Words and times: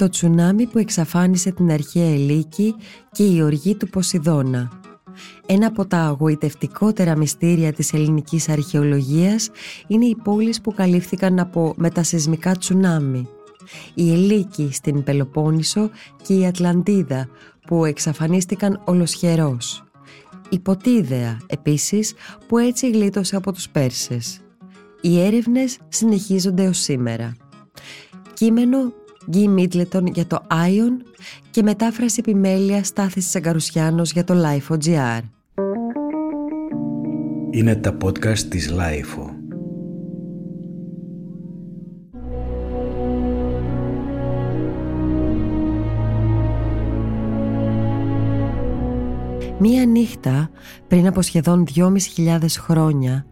το 0.00 0.08
τσουνάμι 0.08 0.66
που 0.66 0.78
εξαφάνισε 0.78 1.52
την 1.52 1.70
αρχαία 1.70 2.12
Ελίκη 2.12 2.74
και 3.12 3.22
η 3.22 3.42
οργή 3.42 3.74
του 3.74 3.88
Ποσειδώνα. 3.88 4.70
Ένα 5.46 5.66
από 5.66 5.86
τα 5.86 5.98
αγωητευτικότερα 5.98 7.16
μυστήρια 7.16 7.72
της 7.72 7.92
ελληνικής 7.92 8.48
αρχαιολογίας 8.48 9.50
είναι 9.86 10.04
οι 10.04 10.16
πόλεις 10.24 10.60
που 10.60 10.74
καλύφθηκαν 10.74 11.38
από 11.38 11.74
μετασυσμικά 11.76 12.56
τσουνάμι. 12.56 13.28
Η 13.94 14.12
Ελίκη 14.12 14.68
στην 14.72 15.02
Πελοπόννησο 15.02 15.90
και 16.22 16.34
η 16.34 16.46
Ατλαντίδα 16.46 17.28
που 17.66 17.84
εξαφανίστηκαν 17.84 18.82
ολοσχερός. 18.84 19.84
Η 20.48 20.58
Ποτίδεα 20.58 21.38
επίσης 21.46 22.14
που 22.46 22.58
έτσι 22.58 22.90
γλίτωσε 22.90 23.36
από 23.36 23.52
τους 23.52 23.68
Πέρσες. 23.68 24.40
Οι 25.00 25.20
έρευνες 25.20 25.78
συνεχίζονται 25.88 26.66
ως 26.66 26.78
σήμερα. 26.78 27.36
Κείμενο 28.34 28.92
Γκί 29.30 29.48
Μίτλετον 29.48 30.06
για 30.06 30.26
το 30.26 30.46
Ion 30.50 31.04
και 31.50 31.62
μετάφραση 31.62 32.16
επιμέλεια 32.18 32.84
Στάθης 32.84 33.30
Σαγκαρουσιάνος 33.30 34.12
για 34.12 34.24
το 34.24 34.34
Life.gr. 34.44 35.20
Είναι 37.50 37.76
τα 37.76 37.96
podcast 38.04 38.38
της 38.38 38.72
Life. 38.72 39.30
Μία 49.58 49.86
νύχτα, 49.86 50.50
πριν 50.88 51.06
από 51.06 51.22
σχεδόν 51.22 51.64
2.500 51.74 52.38
χρόνια, 52.58 53.26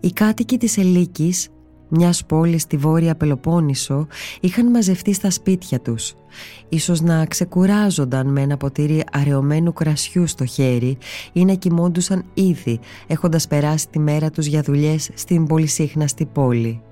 οι 0.00 0.12
κάτοικοι 0.12 0.58
της 0.58 0.78
Ελίκης 0.78 1.48
μιας 1.94 2.24
πόλης 2.24 2.62
στη 2.62 2.76
Βόρεια 2.76 3.14
Πελοπόννησο 3.14 4.06
είχαν 4.40 4.70
μαζευτεί 4.70 5.12
στα 5.12 5.30
σπίτια 5.30 5.80
τους. 5.80 6.14
Ίσως 6.68 7.00
να 7.00 7.26
ξεκουράζονταν 7.26 8.26
με 8.26 8.40
ένα 8.40 8.56
ποτήρι 8.56 9.04
αραιωμένου 9.12 9.72
κρασιού 9.72 10.26
στο 10.26 10.44
χέρι 10.44 10.98
ή 11.32 11.44
να 11.44 11.54
κοιμόντουσαν 11.54 12.24
ήδη 12.34 12.80
έχοντας 13.06 13.48
περάσει 13.48 13.88
τη 13.88 13.98
μέρα 13.98 14.30
τους 14.30 14.46
για 14.46 14.62
δουλειές 14.62 15.10
στην 15.14 15.46
πολυσύχναστη 15.46 16.26
πόλη. 16.26 16.82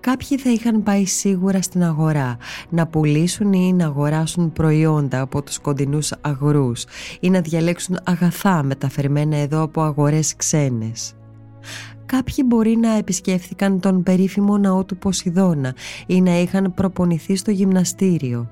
Κάποιοι 0.00 0.38
θα 0.38 0.50
είχαν 0.50 0.82
πάει 0.82 1.04
σίγουρα 1.04 1.62
στην 1.62 1.84
αγορά 1.84 2.36
να 2.68 2.86
πουλήσουν 2.86 3.52
ή 3.52 3.72
να 3.72 3.86
αγοράσουν 3.86 4.52
προϊόντα 4.52 5.20
από 5.20 5.42
τους 5.42 5.58
κοντινούς 5.58 6.12
αγρούς 6.20 6.84
ή 7.20 7.30
να 7.30 7.40
διαλέξουν 7.40 7.98
αγαθά 8.04 8.62
μεταφερμένα 8.62 9.36
εδώ 9.36 9.62
από 9.62 9.82
αγορές 9.82 10.36
ξένες. 10.36 11.14
Κάποιοι 12.06 12.44
μπορεί 12.46 12.76
να 12.76 12.96
επισκέφθηκαν 12.96 13.80
τον 13.80 14.02
περίφημο 14.02 14.58
ναό 14.58 14.84
του 14.84 14.96
Ποσειδώνα 14.96 15.74
ή 16.06 16.20
να 16.20 16.38
είχαν 16.38 16.74
προπονηθεί 16.74 17.36
στο 17.36 17.50
γυμναστήριο. 17.50 18.50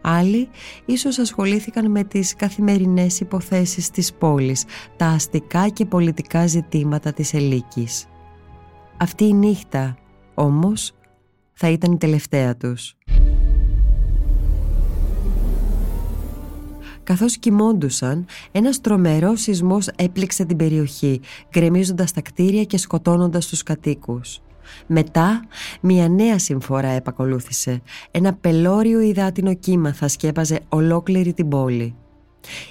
Άλλοι 0.00 0.48
ίσως 0.84 1.18
ασχολήθηκαν 1.18 1.90
με 1.90 2.04
τις 2.04 2.36
καθημερινές 2.36 3.20
υποθέσεις 3.20 3.90
της 3.90 4.12
πόλης, 4.14 4.64
τα 4.96 5.06
αστικά 5.06 5.68
και 5.68 5.84
πολιτικά 5.86 6.46
ζητήματα 6.46 7.12
της 7.12 7.34
Ελίκης. 7.34 8.06
Αυτή 8.96 9.24
η 9.24 9.32
νύχτα, 9.32 9.96
όμως, 10.34 10.92
θα 11.52 11.68
ήταν 11.68 11.92
η 11.92 11.96
τελευταία 11.96 12.56
τους. 12.56 12.96
Καθώς 17.10 17.36
κοιμόντουσαν, 17.38 18.26
ένας 18.52 18.80
τρομερός 18.80 19.40
σεισμός 19.40 19.88
έπληξε 19.96 20.44
την 20.44 20.56
περιοχή, 20.56 21.20
γκρεμίζοντας 21.50 22.12
τα 22.12 22.20
κτίρια 22.20 22.64
και 22.64 22.78
σκοτώνοντας 22.78 23.46
τους 23.46 23.62
κατοίκους. 23.62 24.40
Μετά, 24.86 25.44
μια 25.80 26.08
νέα 26.08 26.38
συμφορά 26.38 26.88
επακολούθησε. 26.88 27.82
Ένα 28.10 28.34
πελώριο 28.34 29.00
υδάτινο 29.00 29.54
κύμα 29.54 29.92
θα 29.92 30.08
σκέπαζε 30.08 30.60
ολόκληρη 30.68 31.32
την 31.32 31.48
πόλη. 31.48 31.94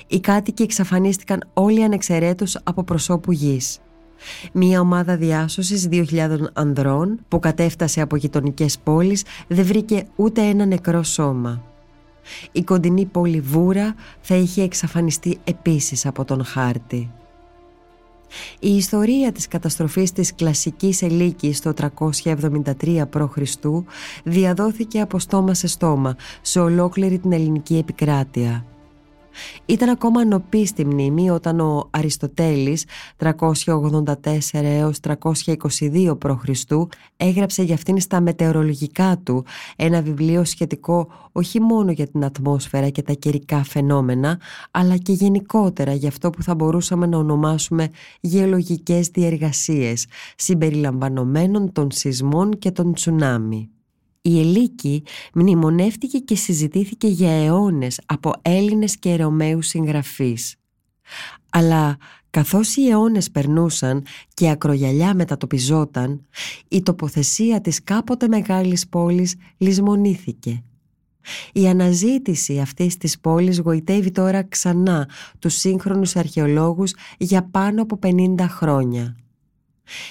Οι 0.08 0.20
κάτοικοι 0.20 0.64
εξαφανίστηκαν 0.64 1.50
όλοι 1.53 1.84
ανεξαιρέτως 1.84 2.59
από 2.63 2.84
προσώπου 2.84 3.31
γης. 3.31 3.80
Μία 4.53 4.80
ομάδα 4.80 5.18
διάσωσης 5.18 5.88
2.000 5.92 6.38
ανδρών 6.53 7.19
που 7.28 7.40
κατέφτασε 7.40 8.02
από 8.02 8.16
γειτονικές 8.16 8.80
πόλεις 8.84 9.24
δεν 9.47 9.66
βρήκε 9.66 10.03
ούτε 10.16 10.42
ένα 10.42 10.66
νεκρό 10.66 11.03
σώμα. 11.03 11.69
Η 12.51 12.63
κοντινή 12.63 13.06
πόλη 13.06 13.40
Βούρα 13.41 13.95
θα 14.22 14.35
είχε 14.35 14.62
εξαφανιστεί 14.62 15.38
επίσης 15.44 16.06
από 16.06 16.25
τον 16.25 16.45
χάρτη. 16.45 17.12
Η 18.59 18.75
ιστορία 18.75 19.31
της 19.31 19.47
καταστροφής 19.47 20.12
της 20.12 20.35
κλασικής 20.35 21.01
Ελίκης 21.01 21.62
το 21.62 21.73
373 22.23 23.03
π.Χ. 23.09 23.38
διαδόθηκε 24.23 25.01
από 25.01 25.19
στόμα 25.19 25.53
σε 25.53 25.68
στόμα 25.68 26.16
σε 26.41 26.59
ολόκληρη 26.59 27.19
την 27.19 27.31
ελληνική 27.31 27.78
επικράτεια. 27.78 28.66
Ήταν 29.66 29.90
ακόμα 29.90 30.25
νοπή 30.25 30.66
στη 30.66 30.85
μνήμη 30.85 31.29
όταν 31.29 31.59
ο 31.59 31.88
Αριστοτέλης 31.90 32.85
384 33.17 34.13
έως 34.51 34.97
322 35.03 36.17
π.Χ. 36.17 36.50
έγραψε 37.17 37.63
για 37.63 37.75
αυτήν 37.75 38.00
στα 38.00 38.22
μετεωρολογικά 38.22 39.19
του 39.23 39.45
ένα 39.75 40.01
βιβλίο 40.01 40.44
σχετικό 40.44 41.07
όχι 41.31 41.62
μόνο 41.62 41.91
για 41.91 42.07
την 42.07 42.25
ατμόσφαιρα 42.25 42.89
και 42.89 43.01
τα 43.01 43.13
καιρικά 43.13 43.63
φαινόμενα 43.63 44.39
αλλά 44.72 44.97
και 44.97 45.12
γενικότερα 45.12 45.94
για 45.94 46.09
αυτό 46.09 46.29
που 46.29 46.44
θα 46.44 46.56
μπορούσαμε 46.56 47.06
να 47.06 47.18
ονομάσουμε 47.18 47.89
γεωλογικές 48.19 49.07
διεργασίες 49.07 50.06
συμπεριλαμβανομένων 50.35 51.72
των 51.72 51.91
σεισμών 51.91 52.57
και 52.59 52.72
των 52.72 52.94
τσουνάμι. 52.94 53.69
Η 54.22 54.40
Ελίκη 54.40 55.03
μνημονεύτηκε 55.34 56.18
και 56.18 56.35
συζητήθηκε 56.35 57.07
για 57.07 57.31
αιώνες 57.31 58.00
από 58.06 58.31
Έλληνες 58.41 58.97
και 58.97 59.16
Ρωμαίους 59.16 59.68
συγγραφείς. 59.68 60.56
Αλλά 61.50 61.97
καθώς 62.30 62.75
οι 62.75 62.90
αιώνες 62.90 63.31
περνούσαν 63.31 64.06
και 64.34 64.50
ακρογιαλιά 64.50 65.13
μετατοπιζόταν, 65.16 66.25
η 66.68 66.81
τοποθεσία 66.81 67.62
της 67.62 67.84
κάποτε 67.84 68.28
μεγάλης 68.28 68.88
πόλης 68.88 69.35
λησμονήθηκε. 69.57 70.63
Η 71.53 71.68
αναζήτηση 71.68 72.59
αυτής 72.59 72.97
της 72.97 73.19
πόλης 73.19 73.59
γοητεύει 73.59 74.12
τώρα 74.12 74.44
ξανά 74.44 75.09
τους 75.40 75.53
σύγχρονους 75.53 76.16
αρχαιολόγους 76.16 76.94
για 77.18 77.44
πάνω 77.51 77.81
από 77.81 78.00
50 78.01 78.47
χρόνια. 78.47 79.16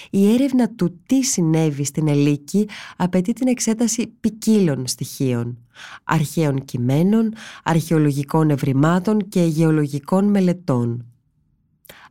Η 0.09 0.33
έρευνα 0.33 0.69
του 0.69 0.99
τι 1.05 1.23
συνέβη 1.23 1.83
στην 1.83 2.07
Ελίκη 2.07 2.67
απαιτεί 2.97 3.33
την 3.33 3.47
εξέταση 3.47 4.07
ποικίλων 4.19 4.87
στοιχείων, 4.87 5.57
αρχαίων 6.03 6.65
κειμένων, 6.65 7.33
αρχαιολογικών 7.63 8.49
ευρημάτων 8.49 9.29
και 9.29 9.41
γεωλογικών 9.43 10.25
μελετών. 10.25 11.05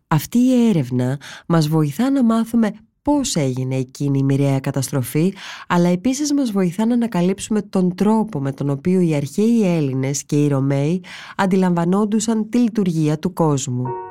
Αυτή 0.06 0.38
η 0.38 0.68
έρευνα 0.68 1.20
μας 1.46 1.68
βοηθά 1.68 2.10
να 2.10 2.24
μάθουμε 2.24 2.72
πώς 3.02 3.36
έγινε 3.36 3.76
εκείνη 3.76 4.18
η 4.18 4.22
μοιραία 4.22 4.60
καταστροφή, 4.60 5.34
αλλά 5.68 5.88
επίσης 5.88 6.32
μας 6.32 6.50
βοηθά 6.50 6.86
να 6.86 6.94
ανακαλύψουμε 6.94 7.62
τον 7.62 7.94
τρόπο 7.94 8.40
με 8.40 8.52
τον 8.52 8.70
οποίο 8.70 9.00
οι 9.00 9.14
αρχαίοι 9.14 9.76
Έλληνες 9.76 10.24
και 10.24 10.44
οι 10.44 10.48
Ρωμαίοι 10.48 11.02
αντιλαμβανόντουσαν 11.36 12.48
τη 12.48 12.58
λειτουργία 12.58 13.18
του 13.18 13.32
κόσμου. 13.32 14.07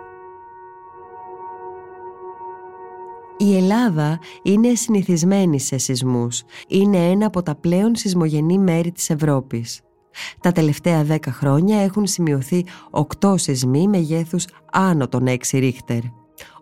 Η 3.37 3.57
Ελλάδα 3.57 4.19
είναι 4.43 4.75
συνηθισμένη 4.75 5.59
σε 5.59 5.77
σεισμούς. 5.77 6.43
Είναι 6.67 6.97
ένα 6.97 7.25
από 7.25 7.43
τα 7.43 7.55
πλέον 7.55 7.95
σεισμογενή 7.95 8.57
μέρη 8.57 8.91
της 8.91 9.09
Ευρώπης. 9.09 9.81
Τα 10.41 10.51
τελευταία 10.51 11.03
δέκα 11.03 11.31
χρόνια 11.31 11.77
έχουν 11.77 12.07
σημειωθεί 12.07 12.65
οκτώ 12.89 13.37
σεισμοί 13.37 13.87
μεγέθους 13.87 14.45
άνω 14.71 15.07
των 15.07 15.27
6 15.27 15.59
ρίχτερ. 15.59 15.99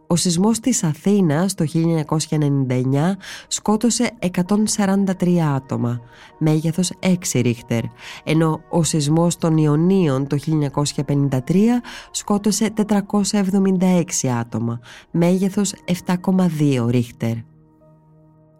Ο 0.07 0.15
σεισμός 0.15 0.59
της 0.59 0.83
Αθήνας 0.83 1.53
το 1.53 1.65
1999 1.65 3.17
σκότωσε 3.47 4.11
143 4.19 5.39
άτομα, 5.55 5.99
μέγεθος 6.37 6.91
6 6.99 7.41
ρίχτερ, 7.41 7.81
ενώ 8.23 8.61
ο 8.69 8.83
σεισμός 8.83 9.37
των 9.37 9.57
Ιωνίων 9.57 10.27
το 10.27 10.37
1953 10.37 11.81
σκότωσε 12.11 12.69
476 12.69 14.27
άτομα, 14.39 14.79
μέγεθος 15.11 15.73
7,2 16.05 16.87
ρίχτερ. 16.89 17.33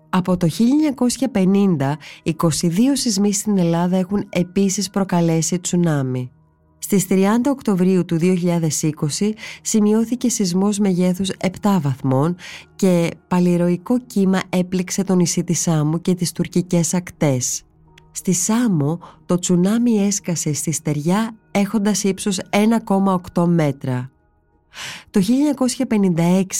Από 0.10 0.38
το 0.38 0.48
1950, 0.48 1.98
22 2.24 2.34
σεισμοί 2.94 3.34
στην 3.34 3.58
Ελλάδα 3.58 3.98
έχουν 3.98 4.26
επίσης 4.30 4.90
προκαλέσει 4.90 5.60
τσουνάμι. 5.60 6.32
Στις 6.80 7.06
30 7.10 7.26
Οκτωβρίου 7.50 8.06
του 8.06 8.18
2020 8.22 9.32
σημειώθηκε 9.62 10.30
σεισμός 10.30 10.80
μεγέθους 10.80 11.30
7 11.62 11.78
βαθμών 11.82 12.36
και 12.76 13.10
παλιροϊκό 13.28 14.00
κύμα 14.00 14.40
έπληξε 14.50 15.04
το 15.04 15.16
νησί 15.16 15.44
της 15.44 15.60
Σάμου 15.62 16.02
και 16.02 16.14
τις 16.14 16.32
τουρκικές 16.32 16.94
ακτές. 16.94 17.64
Στη 18.12 18.34
Σάμο 18.34 19.00
το 19.26 19.40
τσουνάμι 19.40 20.06
έσκασε 20.06 20.54
στη 20.54 20.72
στεριά 20.72 21.36
έχοντας 21.52 22.04
ύψος 22.04 22.40
1,8 23.34 23.46
μέτρα. 23.48 24.10
Το 25.10 25.22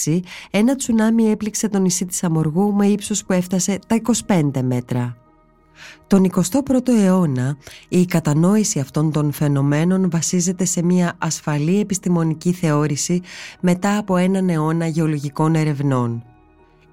1956 0.06 0.20
ένα 0.52 0.76
τσουνάμι 0.76 1.30
έπληξε 1.30 1.70
το 1.70 1.80
νησί 1.80 2.06
της 2.06 2.24
Αμοργού 2.24 2.74
με 2.74 2.88
ύψος 2.88 3.26
που 3.26 3.34
έφτασε 3.34 3.80
τα 3.88 4.02
25 4.28 4.62
μέτρα. 4.64 5.25
Τον 6.08 6.32
21ο 6.32 6.88
αιώνα 6.88 7.58
η 7.90 8.06
κατανόηση 8.06 8.80
αυτών 8.80 9.12
των 9.12 9.32
φαινομένων 9.32 10.10
βασίζεται 10.10 10.66
σε 10.66 10.84
μια 10.84 11.16
ασφαλή 11.18 11.80
επιστημονική 11.80 12.52
θεώρηση 12.52 13.22
μετά 13.60 13.98
από 13.98 14.18
έναν 14.18 14.50
αιώνα 14.50 14.88
γεωλογικών 14.88 15.56
ερευνών. 15.56 16.24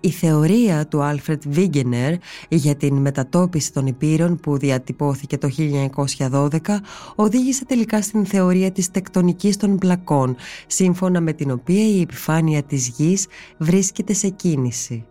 Η 0.00 0.10
θεωρία 0.10 0.86
του 0.86 1.02
Άλφρετ 1.02 1.42
Βίγκενερ 1.48 2.14
για 2.48 2.74
την 2.74 2.96
μετατόπιση 2.96 3.72
των 3.72 3.86
υπήρων 3.86 4.36
που 4.36 4.58
διατυπώθηκε 4.58 5.38
το 5.38 5.48
1912 6.18 6.48
οδήγησε 7.14 7.64
τελικά 7.64 8.02
στην 8.02 8.26
θεωρία 8.26 8.70
της 8.70 8.90
τεκτονικής 8.90 9.56
των 9.56 9.78
πλακών, 9.78 10.36
σύμφωνα 10.66 11.20
με 11.20 11.32
την 11.32 11.50
οποία 11.50 11.88
η 11.88 12.00
επιφάνεια 12.00 12.62
της 12.62 12.88
γης 12.88 13.26
βρίσκεται 13.58 14.12
σε 14.12 14.28
κίνηση. 14.28 15.04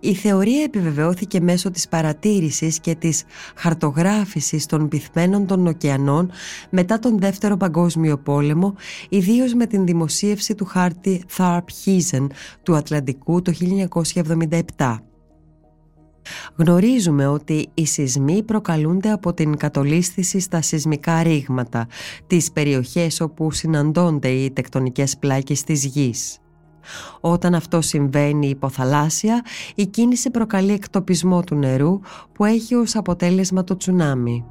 Η 0.00 0.14
θεωρία 0.14 0.62
επιβεβαιώθηκε 0.62 1.40
μέσω 1.40 1.70
της 1.70 1.88
παρατήρησης 1.88 2.80
και 2.80 2.94
της 2.94 3.24
χαρτογράφησης 3.56 4.66
των 4.66 4.88
πυθμένων 4.88 5.46
των 5.46 5.66
ωκεανών 5.66 6.30
μετά 6.70 6.98
τον 6.98 7.18
Δεύτερο 7.18 7.56
Παγκόσμιο 7.56 8.18
Πόλεμο, 8.18 8.74
ιδίως 9.08 9.54
με 9.54 9.66
την 9.66 9.86
δημοσίευση 9.86 10.54
του 10.54 10.64
χάρτη 10.64 11.24
Tharp 11.36 11.64
Heezen 11.84 12.26
του 12.62 12.76
Ατλαντικού 12.76 13.42
το 13.42 13.52
1977. 14.76 14.96
Γνωρίζουμε 16.56 17.26
ότι 17.26 17.68
οι 17.74 17.86
σεισμοί 17.86 18.42
προκαλούνται 18.42 19.10
από 19.10 19.34
την 19.34 19.56
κατολίσθηση 19.56 20.40
στα 20.40 20.62
σεισμικά 20.62 21.22
ρήγματα, 21.22 21.86
τις 22.26 22.52
περιοχές 22.52 23.20
όπου 23.20 23.50
συναντώνται 23.50 24.28
οι 24.28 24.50
τεκτονικές 24.50 25.18
πλάκες 25.18 25.64
της 25.64 25.84
γης. 25.84 26.39
Όταν 27.20 27.54
αυτό 27.54 27.80
συμβαίνει 27.80 28.48
υποθαλάσσια, 28.48 29.44
η 29.74 29.86
κίνηση 29.86 30.30
προκαλεί 30.30 30.72
εκτοπισμό 30.72 31.42
του 31.42 31.54
νερού 31.54 32.00
που 32.32 32.44
έχει 32.44 32.74
ως 32.74 32.96
αποτέλεσμα 32.96 33.64
το 33.64 33.76
τσουνάμι. 33.76 34.44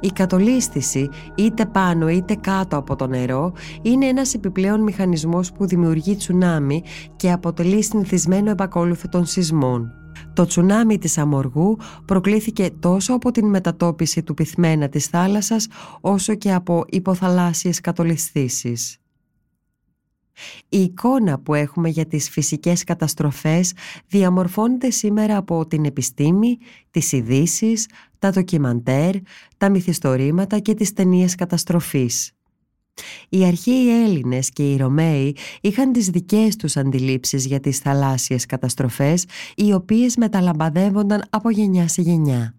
Η 0.00 0.08
κατολίσθηση 0.08 1.08
είτε 1.34 1.66
πάνω 1.66 2.08
είτε 2.08 2.34
κάτω 2.34 2.76
από 2.76 2.96
το 2.96 3.06
νερό 3.06 3.52
είναι 3.82 4.06
ένας 4.06 4.34
επιπλέον 4.34 4.82
μηχανισμός 4.82 5.52
που 5.52 5.66
δημιουργεί 5.66 6.16
τσουνάμι 6.16 6.82
και 7.16 7.30
αποτελεί 7.30 7.82
συνηθισμένο 7.82 8.50
επακόλουθο 8.50 9.08
των 9.08 9.26
σεισμών. 9.26 9.92
Το 10.32 10.44
τσουνάμι 10.44 10.98
της 10.98 11.18
Αμοργού 11.18 11.78
προκλήθηκε 12.04 12.70
τόσο 12.80 13.14
από 13.14 13.30
την 13.30 13.46
μετατόπιση 13.46 14.22
του 14.22 14.34
πυθμένα 14.34 14.88
της 14.88 15.06
θάλασσας 15.06 15.66
όσο 16.00 16.34
και 16.34 16.52
από 16.52 16.84
υποθαλάσσιες 16.88 17.80
κατολισθήσεις. 17.80 18.98
Η 20.68 20.82
εικόνα 20.82 21.38
που 21.38 21.54
έχουμε 21.54 21.88
για 21.88 22.06
τις 22.06 22.30
φυσικές 22.30 22.84
καταστροφές 22.84 23.72
διαμορφώνεται 24.06 24.90
σήμερα 24.90 25.36
από 25.36 25.66
την 25.66 25.84
επιστήμη, 25.84 26.58
τις 26.90 27.12
ειδήσεις, 27.12 27.86
τα 28.18 28.30
ντοκιμαντέρ, 28.30 29.14
τα 29.56 29.70
μυθιστορήματα 29.70 30.58
και 30.58 30.74
τις 30.74 30.92
ταινίες 30.92 31.34
καταστροφής. 31.34 32.32
Οι 33.28 33.44
αρχαίοι 33.44 34.02
Έλληνες 34.04 34.50
και 34.50 34.72
οι 34.72 34.76
Ρωμαίοι 34.76 35.36
είχαν 35.60 35.92
τις 35.92 36.08
δικές 36.08 36.56
τους 36.56 36.76
αντιλήψεις 36.76 37.46
για 37.46 37.60
τις 37.60 37.78
θαλάσσιες 37.78 38.46
καταστροφές, 38.46 39.24
οι 39.56 39.72
οποίες 39.72 40.16
μεταλαμπαδεύονταν 40.16 41.24
από 41.30 41.50
γενιά 41.50 41.88
σε 41.88 42.02
γενιά. 42.02 42.54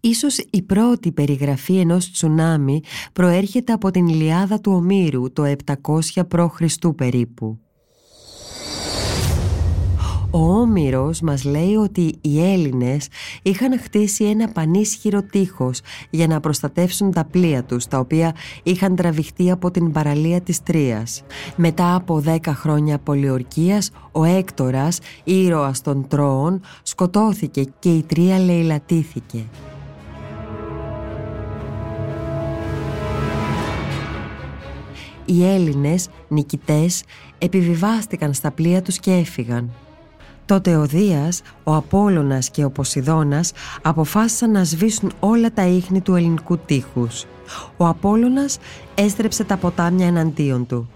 Ίσως 0.00 0.38
η 0.50 0.62
πρώτη 0.62 1.12
περιγραφή 1.12 1.78
ενός 1.78 2.10
τσουνάμι 2.10 2.80
προέρχεται 3.12 3.72
από 3.72 3.90
την 3.90 4.06
Ιλιάδα 4.06 4.60
του 4.60 4.72
Ομήρου 4.72 5.32
το 5.32 5.54
700 5.64 6.26
π.Χ. 6.28 6.60
περίπου. 6.96 7.58
Ο 10.30 10.38
Όμηρος 10.38 11.20
μας 11.20 11.44
λέει 11.44 11.74
ότι 11.74 12.14
οι 12.20 12.42
Έλληνες 12.52 13.08
είχαν 13.42 13.80
χτίσει 13.80 14.24
ένα 14.24 14.48
πανίσχυρο 14.48 15.22
τείχος 15.22 15.80
για 16.10 16.26
να 16.26 16.40
προστατεύσουν 16.40 17.12
τα 17.12 17.24
πλοία 17.24 17.64
τους, 17.64 17.86
τα 17.86 17.98
οποία 17.98 18.34
είχαν 18.62 18.96
τραβηχτεί 18.96 19.50
από 19.50 19.70
την 19.70 19.92
παραλία 19.92 20.40
της 20.40 20.62
Τρίας. 20.62 21.22
Μετά 21.56 21.94
από 21.94 22.20
δέκα 22.20 22.54
χρόνια 22.54 22.98
πολιορκίας, 22.98 23.90
ο 24.12 24.24
Έκτορας, 24.24 24.98
ήρωας 25.24 25.80
των 25.80 26.08
Τρώων, 26.08 26.60
σκοτώθηκε 26.82 27.64
και 27.78 27.94
η 27.94 28.02
Τρία 28.02 28.38
λαιλατήθηκε. 28.38 29.44
Οι 35.24 35.44
Έλληνες, 35.44 36.08
νικητές, 36.28 37.02
επιβιβάστηκαν 37.38 38.34
στα 38.34 38.50
πλοία 38.50 38.82
τους 38.82 38.98
και 38.98 39.12
έφυγαν. 39.12 39.70
Τότε 40.48 40.76
ο 40.76 40.86
Δίας, 40.86 41.42
ο 41.64 41.74
Απόλλωνας 41.74 42.50
και 42.50 42.64
ο 42.64 42.70
Ποσειδώνας 42.70 43.52
αποφάσισαν 43.82 44.50
να 44.50 44.64
σβήσουν 44.64 45.12
όλα 45.20 45.52
τα 45.52 45.66
ίχνη 45.66 46.00
του 46.00 46.14
ελληνικού 46.14 46.58
τείχους. 46.58 47.24
Ο 47.76 47.86
Απόλλωνας 47.86 48.58
έστρεψε 48.94 49.44
τα 49.44 49.56
ποτάμια 49.56 50.06
εναντίον 50.06 50.66
του. 50.66 50.90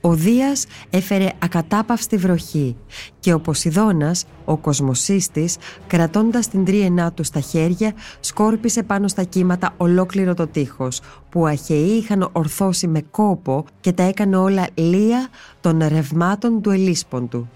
Ο 0.00 0.14
Δίας 0.14 0.66
έφερε 0.90 1.28
ακατάπαυστη 1.38 2.16
βροχή 2.16 2.76
και 3.20 3.32
ο 3.32 3.40
Ποσειδώνας, 3.40 4.24
ο 4.44 4.56
κοσμοσύστης, 4.56 5.56
κρατώντας 5.86 6.48
την 6.48 6.64
τρίενά 6.64 7.12
του 7.12 7.24
στα 7.24 7.40
χέρια, 7.40 7.92
σκόρπισε 8.20 8.82
πάνω 8.82 9.08
στα 9.08 9.22
κύματα 9.22 9.74
ολόκληρο 9.76 10.34
το 10.34 10.46
τείχος, 10.46 11.00
που 11.28 11.46
αχαιοί 11.46 11.96
είχαν 11.96 12.28
ορθώσει 12.32 12.86
με 12.86 13.00
κόπο 13.10 13.64
και 13.80 13.92
τα 13.92 14.02
έκανε 14.02 14.36
όλα 14.36 14.66
λία 14.74 15.28
των 15.60 15.78
ρευμάτων 15.88 16.62
του 16.62 16.70
ελίσποντου 16.70 17.48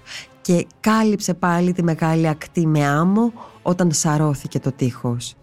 και 0.42 0.66
κάλυψε 0.80 1.34
πάλι 1.34 1.72
τη 1.72 1.82
μεγάλη 1.82 2.28
ακτή 2.28 2.66
με 2.66 2.86
άμμο 2.86 3.32
όταν 3.62 3.92
σαρώθηκε 3.92 4.60
το 4.60 4.72
τείχος. 4.72 5.34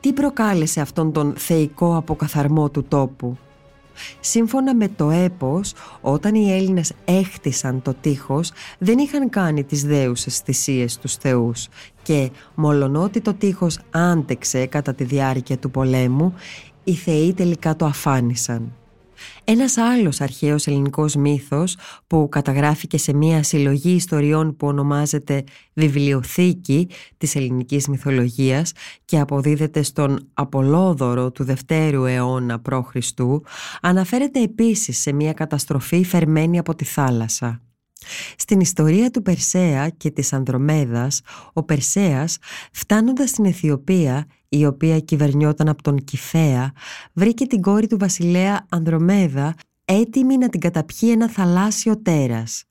Τι 0.00 0.12
προκάλεσε 0.12 0.80
αυτόν 0.80 1.12
τον 1.12 1.34
θεϊκό 1.36 1.96
αποκαθαρμό 1.96 2.70
του 2.70 2.84
τόπου; 2.84 3.36
Σύμφωνα 4.20 4.74
με 4.74 4.88
το 4.88 5.10
έπος, 5.10 5.74
όταν 6.00 6.34
οι 6.34 6.52
Έλληνες 6.52 6.92
έχτισαν 7.04 7.82
το 7.82 7.94
τείχος, 8.00 8.52
δεν 8.78 8.98
είχαν 8.98 9.28
κάνει 9.28 9.64
τις 9.64 9.84
δέουσες 9.84 10.38
θυσίες 10.38 10.92
στους 10.92 11.14
θεούς 11.14 11.68
και 12.02 12.30
μολονότι 12.54 13.20
το 13.20 13.34
τείχος 13.34 13.78
άντεξε 13.90 14.66
κατά 14.66 14.94
τη 14.94 15.04
διάρκεια 15.04 15.58
του 15.58 15.70
πολέμου, 15.70 16.34
οι 16.84 16.94
θεοί 16.94 17.32
τελικά 17.34 17.76
το 17.76 17.84
αφάνισαν. 17.84 18.72
Ένας 19.44 19.76
άλλος 19.76 20.20
αρχαίος 20.20 20.66
ελληνικός 20.66 21.14
μύθος 21.14 21.76
που 22.06 22.28
καταγράφηκε 22.28 22.98
σε 22.98 23.12
μία 23.12 23.42
συλλογή 23.42 23.94
ιστοριών 23.94 24.56
που 24.56 24.66
ονομάζεται 24.66 25.44
«Βιβλιοθήκη» 25.72 26.88
της 27.16 27.34
ελληνικής 27.34 27.88
μυθολογίας 27.88 28.72
και 29.04 29.18
αποδίδεται 29.18 29.82
στον 29.82 30.28
Απολόδωρο 30.34 31.30
του 31.30 31.44
Δευτέρου 31.44 32.04
αιώνα 32.04 32.60
π.Χ. 32.60 32.96
αναφέρεται 33.80 34.42
επίσης 34.42 34.98
σε 34.98 35.12
μία 35.12 35.32
καταστροφή 35.32 36.04
φερμένη 36.04 36.58
από 36.58 36.74
τη 36.74 36.84
θάλασσα. 36.84 37.65
Στην 38.36 38.60
ιστορία 38.60 39.10
του 39.10 39.22
Περσέα 39.22 39.88
και 39.88 40.10
της 40.10 40.32
Ανδρομέδας, 40.32 41.20
ο 41.52 41.62
Περσέας 41.62 42.38
φτάνοντας 42.72 43.30
στην 43.30 43.44
Αιθιοπία 43.44 44.26
η 44.48 44.66
οποία 44.66 45.00
κυβερνιόταν 45.00 45.68
από 45.68 45.82
τον 45.82 46.04
Κιφαία, 46.04 46.72
βρήκε 47.12 47.46
την 47.46 47.60
κόρη 47.60 47.86
του 47.86 47.98
βασιλέα 47.98 48.66
Ανδρομέδα 48.68 49.54
έτοιμη 49.84 50.36
να 50.36 50.48
την 50.48 50.60
καταπιεί 50.60 51.08
ένα 51.12 51.28
θαλάσσιο 51.28 52.02
τέρας. 52.02 52.64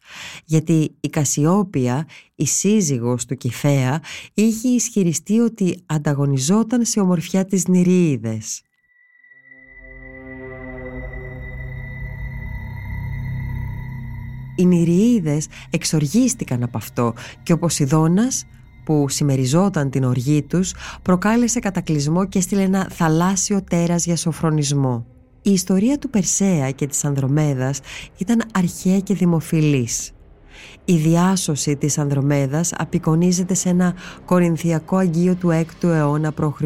Γιατί 0.45 0.95
η 0.99 1.09
Κασιόπια, 1.09 2.07
η 2.35 2.45
σύζυγος 2.45 3.25
του 3.25 3.35
Κιφαία, 3.35 4.01
είχε 4.33 4.67
ισχυριστεί 4.67 5.39
ότι 5.39 5.83
ανταγωνιζόταν 5.85 6.85
σε 6.85 6.99
ομορφιά 6.99 7.45
της 7.45 7.67
Νηρίιδες. 7.67 8.61
Οι 14.55 14.65
Νηριείδες 14.65 15.47
εξοργίστηκαν 15.69 16.63
από 16.63 16.77
αυτό 16.77 17.13
και 17.43 17.53
ο 17.53 17.57
Ποσειδώνας 17.57 18.45
που 18.85 19.09
συμμεριζόταν 19.09 19.89
την 19.89 20.03
οργή 20.03 20.43
τους 20.43 20.73
προκάλεσε 21.01 21.59
κατακλυσμό 21.59 22.25
και 22.25 22.37
έστειλε 22.37 22.61
ένα 22.61 22.87
θαλάσσιο 22.91 23.63
τέρας 23.63 24.05
για 24.05 24.15
σοφρονισμό. 24.15 25.05
Η 25.41 25.51
ιστορία 25.51 25.97
του 25.97 26.09
Περσέα 26.09 26.71
και 26.71 26.87
της 26.87 27.05
Ανδρομέδας 27.05 27.79
ήταν 28.17 28.43
αρχαία 28.53 28.99
και 28.99 29.13
δημοφιλής. 29.13 30.11
Η 30.85 30.95
διάσωση 30.95 31.75
της 31.75 31.97
Ανδρομέδας 31.97 32.73
απεικονίζεται 32.77 33.53
σε 33.53 33.69
ένα 33.69 33.93
κορινθιακό 34.25 34.97
αγγείο 34.97 35.35
του 35.35 35.49
6ου 35.51 35.89
αιώνα 35.89 36.33
π.Χ. 36.33 36.61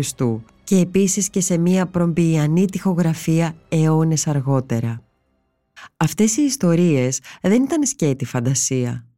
και 0.64 0.78
επίσης 0.78 1.30
και 1.30 1.42
σε 1.42 1.58
μια 1.58 1.86
προμπιανή 1.86 2.66
τυχογραφία 2.66 3.56
αιώνες 3.70 4.28
αργότερα. 4.28 5.09
Αυτές 5.98 6.38
οι 6.38 6.42
ιστορίες 6.42 7.20
δεν 7.42 7.64
ήταν 7.64 7.86
σκέτη 7.86 8.26
φαντασία 8.26 9.10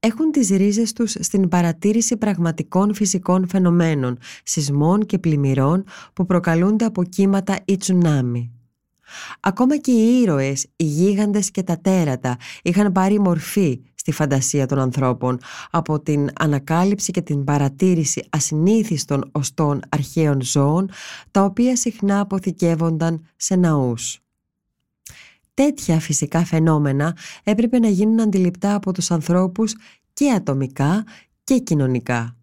έχουν 0.00 0.30
τις 0.30 0.48
ρίζες 0.48 0.92
τους 0.92 1.14
στην 1.20 1.48
παρατήρηση 1.48 2.16
πραγματικών 2.16 2.94
φυσικών 2.94 3.48
φαινομένων, 3.48 4.18
σεισμών 4.42 5.06
και 5.06 5.18
πλημμυρών 5.18 5.84
που 6.12 6.26
προκαλούνται 6.26 6.84
από 6.84 7.04
κύματα 7.04 7.58
ή 7.64 7.76
τσουνάμι. 7.76 8.50
Ακόμα 9.40 9.76
και 9.76 9.90
οι 9.90 10.20
ήρωες, 10.20 10.66
οι 10.76 10.84
γίγαντες 10.84 11.50
και 11.50 11.62
τα 11.62 11.78
τέρατα 11.78 12.36
είχαν 12.62 12.92
πάρει 12.92 13.20
μορφή 13.20 13.80
στη 13.94 14.12
φαντασία 14.12 14.66
των 14.66 14.78
ανθρώπων 14.78 15.38
από 15.70 16.00
την 16.00 16.28
ανακάλυψη 16.38 17.12
και 17.12 17.20
την 17.20 17.44
παρατήρηση 17.44 18.26
ασυνήθιστων 18.30 19.30
οστών 19.32 19.80
αρχαίων 19.88 20.42
ζώων 20.42 20.90
τα 21.30 21.44
οποία 21.44 21.76
συχνά 21.76 22.20
αποθηκεύονταν 22.20 23.26
σε 23.36 23.56
ναούς. 23.56 24.25
Τέτοια 25.56 26.00
φυσικά 26.00 26.44
φαινόμενα 26.44 27.16
έπρεπε 27.44 27.78
να 27.78 27.88
γίνουν 27.88 28.20
αντιληπτά 28.20 28.74
από 28.74 28.92
τους 28.92 29.10
ανθρώπους 29.10 29.74
και 30.12 30.30
ατομικά 30.30 31.04
και 31.44 31.58
κοινωνικά. 31.58 32.36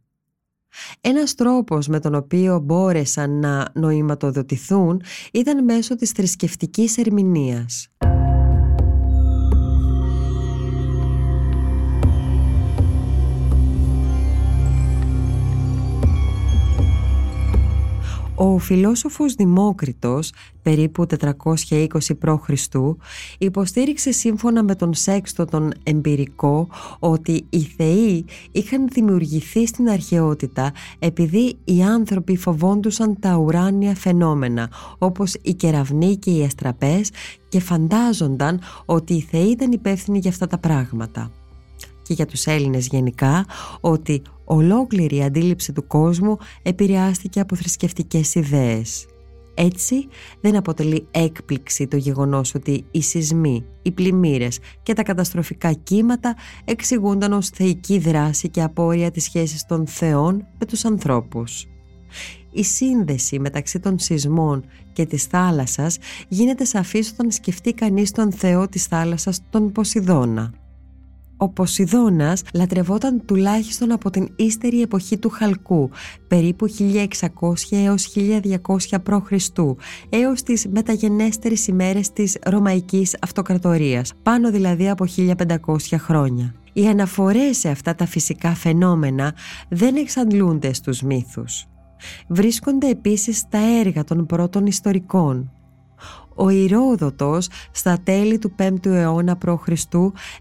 Ένας 1.01 1.35
τρόπος 1.35 1.87
με 1.87 1.99
τον 1.99 2.15
οποίο 2.15 2.59
μπόρεσαν 2.59 3.39
να 3.39 3.71
νοηματοδοτηθούν 3.73 5.01
ήταν 5.33 5.63
μέσω 5.63 5.95
της 5.95 6.11
θρησκευτικής 6.11 6.97
ερμηνείας. 6.97 7.87
Ο 18.35 18.57
φιλόσοφος 18.57 19.33
Δημόκριτος, 19.33 20.31
περίπου 20.61 21.05
420 21.19 21.87
π.Χ., 22.19 22.49
υποστήριξε 23.37 24.11
σύμφωνα 24.11 24.63
με 24.63 24.75
τον 24.75 24.93
Σέξτο 24.93 25.45
τον 25.45 25.73
εμπειρικό 25.83 26.67
ότι 26.99 27.45
οι 27.49 27.59
θεοί 27.59 28.25
είχαν 28.51 28.87
δημιουργηθεί 28.87 29.67
στην 29.67 29.89
αρχαιότητα 29.89 30.71
επειδή 30.99 31.57
οι 31.63 31.83
άνθρωποι 31.83 32.37
φοβόντουσαν 32.37 33.19
τα 33.19 33.35
ουράνια 33.35 33.95
φαινόμενα 33.95 34.69
όπως 34.97 35.33
οι 35.41 35.53
κεραυνοί 35.53 36.17
και 36.17 36.31
οι 36.31 36.43
αστραπές 36.43 37.11
και 37.49 37.59
φαντάζονταν 37.59 38.61
ότι 38.85 39.13
οι 39.13 39.21
θεοί 39.21 39.49
ήταν 39.49 39.71
υπεύθυνοι 39.71 40.19
για 40.19 40.29
αυτά 40.29 40.47
τα 40.47 40.57
πράγματα 40.57 41.31
και 42.03 42.13
για 42.13 42.25
τους 42.25 42.45
Έλληνες 42.45 42.87
γενικά 42.87 43.45
ότι 43.81 44.21
ολόκληρη 44.53 45.15
η 45.15 45.23
αντίληψη 45.23 45.71
του 45.71 45.87
κόσμου 45.87 46.37
επηρεάστηκε 46.61 47.39
από 47.39 47.55
θρησκευτικές 47.55 48.35
ιδέες. 48.35 49.05
Έτσι 49.55 50.07
δεν 50.41 50.55
αποτελεί 50.55 51.07
έκπληξη 51.11 51.87
το 51.87 51.97
γεγονός 51.97 52.55
ότι 52.55 52.85
οι 52.91 53.01
σεισμοί, 53.01 53.65
οι 53.81 53.91
πλημμύρες 53.91 54.59
και 54.83 54.93
τα 54.93 55.03
καταστροφικά 55.03 55.73
κύματα 55.73 56.35
εξηγούνταν 56.65 57.33
ως 57.33 57.49
θεϊκή 57.49 57.97
δράση 57.97 58.49
και 58.49 58.61
απόρρια 58.61 59.11
της 59.11 59.23
σχέσης 59.23 59.65
των 59.65 59.87
θεών 59.87 60.47
με 60.59 60.65
τους 60.65 60.85
ανθρώπους. 60.85 61.67
Η 62.51 62.63
σύνδεση 62.63 63.39
μεταξύ 63.39 63.79
των 63.79 63.99
σεισμών 63.99 64.65
και 64.93 65.05
της 65.05 65.23
θάλασσας 65.23 65.97
γίνεται 66.27 66.65
σαφής 66.65 67.11
όταν 67.11 67.31
σκεφτεί 67.31 67.73
κανείς 67.73 68.11
τον 68.11 68.31
θεό 68.31 68.67
της 68.67 68.85
θάλασσας 68.85 69.39
τον 69.49 69.71
Ποσειδώνα. 69.71 70.62
Ο 71.43 71.49
Ποσειδώνας 71.49 72.41
λατρευόταν 72.53 73.25
τουλάχιστον 73.25 73.91
από 73.91 74.09
την 74.09 74.27
ύστερη 74.35 74.81
εποχή 74.81 75.17
του 75.17 75.29
Χαλκού, 75.29 75.89
περίπου 76.27 76.67
1600 76.69 77.53
έως 77.71 78.13
1200 78.15 79.01
π.Χ. 79.03 79.31
έως 80.09 80.43
τις 80.43 80.67
μεταγενέστερες 80.67 81.67
ημέρες 81.67 82.13
της 82.13 82.37
Ρωμαϊκής 82.45 83.17
Αυτοκρατορίας, 83.21 84.13
πάνω 84.23 84.51
δηλαδή 84.51 84.89
από 84.89 85.05
1500 85.17 85.97
χρόνια. 85.97 86.55
Οι 86.73 86.87
αναφορές 86.87 87.57
σε 87.57 87.69
αυτά 87.69 87.95
τα 87.95 88.05
φυσικά 88.05 88.53
φαινόμενα 88.53 89.33
δεν 89.69 89.95
εξαντλούνται 89.95 90.73
στους 90.73 91.01
μύθους. 91.01 91.65
Βρίσκονται 92.27 92.89
επίσης 92.89 93.37
στα 93.37 93.59
έργα 93.85 94.03
των 94.03 94.25
πρώτων 94.25 94.65
ιστορικών, 94.65 95.51
ο 96.35 96.49
Ηρόδοτος 96.49 97.49
στα 97.71 97.97
τέλη 98.03 98.39
του 98.39 98.55
5ου 98.57 98.85
αιώνα 98.85 99.37
π.Χ. 99.37 99.67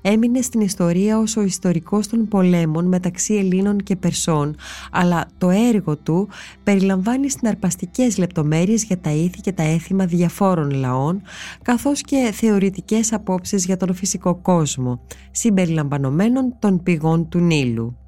έμεινε 0.00 0.40
στην 0.40 0.60
ιστορία 0.60 1.18
ως 1.18 1.36
ο 1.36 1.42
ιστορικός 1.42 2.06
των 2.06 2.28
πολέμων 2.28 2.84
μεταξύ 2.84 3.34
Ελλήνων 3.34 3.78
και 3.78 3.96
Περσών, 3.96 4.56
αλλά 4.92 5.26
το 5.38 5.50
έργο 5.50 5.96
του 5.96 6.28
περιλαμβάνει 6.62 7.30
συναρπαστικές 7.30 8.18
λεπτομέρειες 8.18 8.84
για 8.84 8.98
τα 8.98 9.10
ήθη 9.10 9.40
και 9.40 9.52
τα 9.52 9.62
έθιμα 9.62 10.06
διαφόρων 10.06 10.70
λαών, 10.70 11.22
καθώς 11.62 12.00
και 12.00 12.30
θεωρητικές 12.34 13.12
απόψεις 13.12 13.64
για 13.64 13.76
τον 13.76 13.94
φυσικό 13.94 14.34
κόσμο, 14.34 15.00
συμπεριλαμβανομένων 15.30 16.56
των 16.58 16.82
πηγών 16.82 17.28
του 17.28 17.38
Νείλου. 17.38 18.01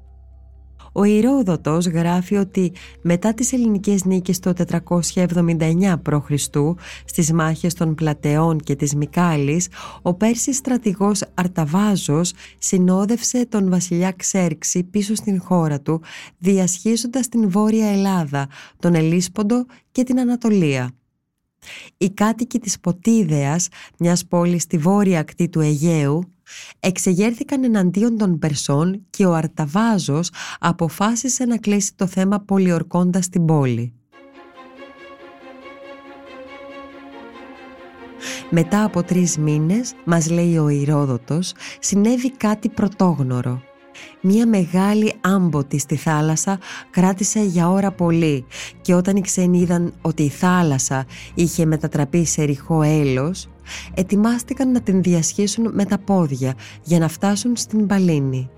Ο 0.97 1.03
Ηρόδοτος 1.03 1.85
γράφει 1.85 2.35
ότι 2.35 2.71
μετά 3.01 3.33
τις 3.33 3.53
ελληνικές 3.53 4.05
νίκες 4.05 4.39
το 4.39 4.53
479 4.53 5.95
π.Χ. 6.01 6.31
στις 7.05 7.31
μάχες 7.31 7.73
των 7.73 7.95
Πλατεών 7.95 8.59
και 8.59 8.75
της 8.75 8.95
Μικάλης, 8.95 9.67
ο 10.01 10.13
Πέρσης 10.13 10.57
στρατηγός 10.57 11.23
Αρταβάζος 11.33 12.33
συνόδευσε 12.57 13.45
τον 13.45 13.69
βασιλιά 13.69 14.11
Ξέρξη 14.11 14.83
πίσω 14.83 15.15
στην 15.15 15.41
χώρα 15.41 15.81
του, 15.81 16.01
διασχίζοντας 16.37 17.29
την 17.29 17.49
Βόρεια 17.49 17.87
Ελλάδα, 17.87 18.47
τον 18.79 18.95
Ελίσποντο 18.95 19.65
και 19.91 20.03
την 20.03 20.19
Ανατολία. 20.19 20.91
Οι 21.97 22.09
κάτοικοι 22.09 22.59
της 22.59 22.79
Ποτίδεας, 22.79 23.67
μιας 23.99 24.25
πόλης 24.25 24.61
στη 24.61 24.77
βόρεια 24.77 25.19
ακτή 25.19 25.49
του 25.49 25.59
Αιγαίου, 25.59 26.23
εξεγέρθηκαν 26.79 27.63
εναντίον 27.63 28.17
των 28.17 28.39
Περσών 28.39 29.05
και 29.09 29.25
ο 29.25 29.33
Αρταβάζος 29.33 30.31
αποφάσισε 30.59 31.45
να 31.45 31.57
κλείσει 31.57 31.95
το 31.95 32.07
θέμα 32.07 32.39
πολιορκώντας 32.39 33.29
την 33.29 33.45
πόλη. 33.45 33.93
Μετά 38.49 38.83
από 38.83 39.03
τρεις 39.03 39.37
μήνες, 39.37 39.93
μας 40.05 40.29
λέει 40.29 40.57
ο 40.57 40.69
Ηρόδοτος, 40.69 41.53
συνέβη 41.79 42.31
κάτι 42.31 42.69
πρωτόγνωρο. 42.69 43.61
Μία 44.21 44.47
μεγάλη 44.47 45.13
άμποτη 45.21 45.77
στη 45.77 45.95
θάλασσα 45.95 46.59
κράτησε 46.91 47.39
για 47.39 47.69
ώρα 47.69 47.91
πολύ 47.91 48.45
και 48.81 48.93
όταν 48.93 49.15
οι 49.15 49.21
ξένοι 49.21 49.59
είδαν 49.59 49.93
ότι 50.01 50.23
η 50.23 50.29
θάλασσα 50.29 51.05
είχε 51.33 51.65
μετατραπεί 51.65 52.25
σε 52.25 52.43
ρηχό 52.43 52.81
έλος, 52.81 53.49
ετοιμάστηκαν 53.93 54.71
να 54.71 54.81
την 54.81 55.01
διασχίσουν 55.01 55.71
με 55.73 55.85
τα 55.85 55.97
πόδια 55.97 56.53
για 56.83 56.99
να 56.99 57.07
φτάσουν 57.07 57.55
στην 57.55 57.87
Παλίνη. 57.87 58.49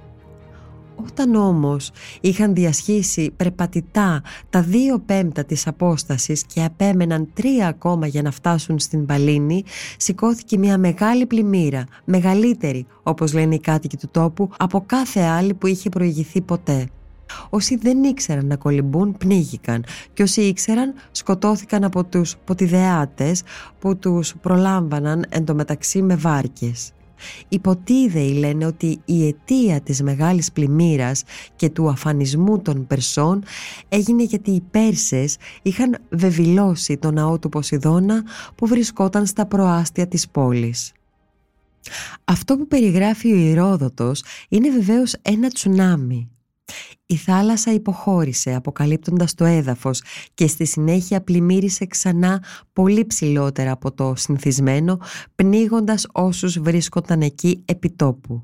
Όταν 1.05 1.35
όμως 1.35 1.91
είχαν 2.21 2.53
διασχίσει 2.53 3.31
περπατητά 3.37 4.21
τα 4.49 4.61
δύο 4.61 4.99
πέμπτα 4.99 5.43
της 5.43 5.67
απόστασης 5.67 6.43
και 6.43 6.63
απέμεναν 6.63 7.27
τρία 7.33 7.67
ακόμα 7.67 8.07
για 8.07 8.21
να 8.21 8.31
φτάσουν 8.31 8.79
στην 8.79 9.05
Παλίνη, 9.05 9.63
σηκώθηκε 9.97 10.57
μια 10.57 10.77
μεγάλη 10.77 11.25
πλημμύρα, 11.25 11.85
μεγαλύτερη 12.05 12.85
όπως 13.03 13.33
λένε 13.33 13.55
οι 13.55 13.59
κάτοικοι 13.59 13.97
του 13.97 14.09
τόπου, 14.11 14.49
από 14.57 14.83
κάθε 14.85 15.21
άλλη 15.21 15.53
που 15.53 15.67
είχε 15.67 15.89
προηγηθεί 15.89 16.41
ποτέ. 16.41 16.87
Όσοι 17.49 17.75
δεν 17.75 18.03
ήξεραν 18.03 18.45
να 18.45 18.55
κολυμπούν 18.55 19.17
πνίγηκαν 19.17 19.83
και 20.13 20.23
όσοι 20.23 20.41
ήξεραν 20.41 20.93
σκοτώθηκαν 21.11 21.83
από 21.83 22.03
τους 22.03 22.35
ποτιδεάτες 22.45 23.43
που 23.79 23.97
τους 23.97 24.35
προλάμβαναν 24.41 25.25
εντωμεταξύ 25.29 26.01
με 26.01 26.15
βάρκες. 26.15 26.91
Υποτίδεοι 27.47 28.31
λένε 28.33 28.65
ότι 28.65 28.99
η 29.05 29.27
αιτία 29.27 29.81
της 29.81 30.01
μεγάλης 30.01 30.51
πλημμύρας 30.51 31.23
και 31.55 31.69
του 31.69 31.89
αφανισμού 31.89 32.61
των 32.61 32.87
Περσών 32.87 33.43
έγινε 33.89 34.23
γιατί 34.23 34.51
οι 34.51 34.61
Πέρσες 34.71 35.37
είχαν 35.61 35.97
βεβηλώσει 36.09 36.97
το 36.97 37.11
ναό 37.11 37.39
του 37.39 37.49
Ποσειδώνα 37.49 38.23
που 38.55 38.67
βρισκόταν 38.67 39.25
στα 39.25 39.45
προάστια 39.45 40.07
της 40.07 40.29
πόλης. 40.29 40.91
Αυτό 42.25 42.57
που 42.57 42.67
περιγράφει 42.67 43.33
ο 43.33 43.35
Ηρόδοτος 43.35 44.23
είναι 44.49 44.69
βεβαίως 44.69 45.15
ένα 45.21 45.47
τσουνάμι 45.47 46.29
η 47.09 47.15
θάλασσα 47.15 47.73
υποχώρησε 47.73 48.53
αποκαλύπτοντας 48.53 49.33
το 49.33 49.45
έδαφος 49.45 50.03
και 50.33 50.47
στη 50.47 50.65
συνέχεια 50.65 51.21
πλημμύρισε 51.21 51.85
ξανά 51.85 52.43
πολύ 52.73 53.05
ψηλότερα 53.05 53.71
από 53.71 53.91
το 53.91 54.13
συνηθισμένο 54.15 54.99
πνίγοντας 55.35 56.07
όσους 56.11 56.59
βρίσκονταν 56.59 57.21
εκεί 57.21 57.63
επιτόπου. 57.65 58.43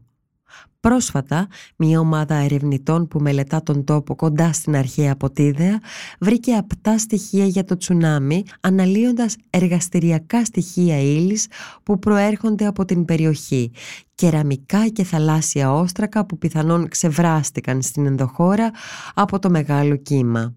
Πρόσφατα, 0.88 1.48
μια 1.78 2.00
ομάδα 2.00 2.36
ερευνητών 2.36 3.08
που 3.08 3.20
μελετά 3.20 3.64
τον 3.64 3.84
τόπο 3.84 4.16
κοντά 4.16 4.54
στην 4.54 4.76
αρχαία 4.76 5.16
ποτίδεα 5.16 5.82
βρήκε 6.20 6.54
απτά 6.54 6.98
στοιχεία 6.98 7.46
για 7.46 7.64
το 7.64 7.78
τσουνάμι 7.78 8.44
αναλύοντας 8.62 9.36
εργαστηριακά 9.50 10.46
στοιχεία 10.46 11.00
ύλης 11.00 11.48
που 11.84 12.00
προέρχονται 12.00 12.66
από 12.66 12.86
την 12.86 13.06
περιοχή 13.06 13.72
κεραμικά 14.16 14.88
και 14.88 15.04
θαλάσσια 15.04 15.74
όστρακα 15.74 16.26
που 16.26 16.38
πιθανόν 16.38 16.88
ξεβράστηκαν 16.88 17.82
στην 17.82 18.06
ενδοχώρα 18.06 18.72
από 19.14 19.40
το 19.40 19.50
μεγάλο 19.50 19.96
κύμα. 19.96 20.56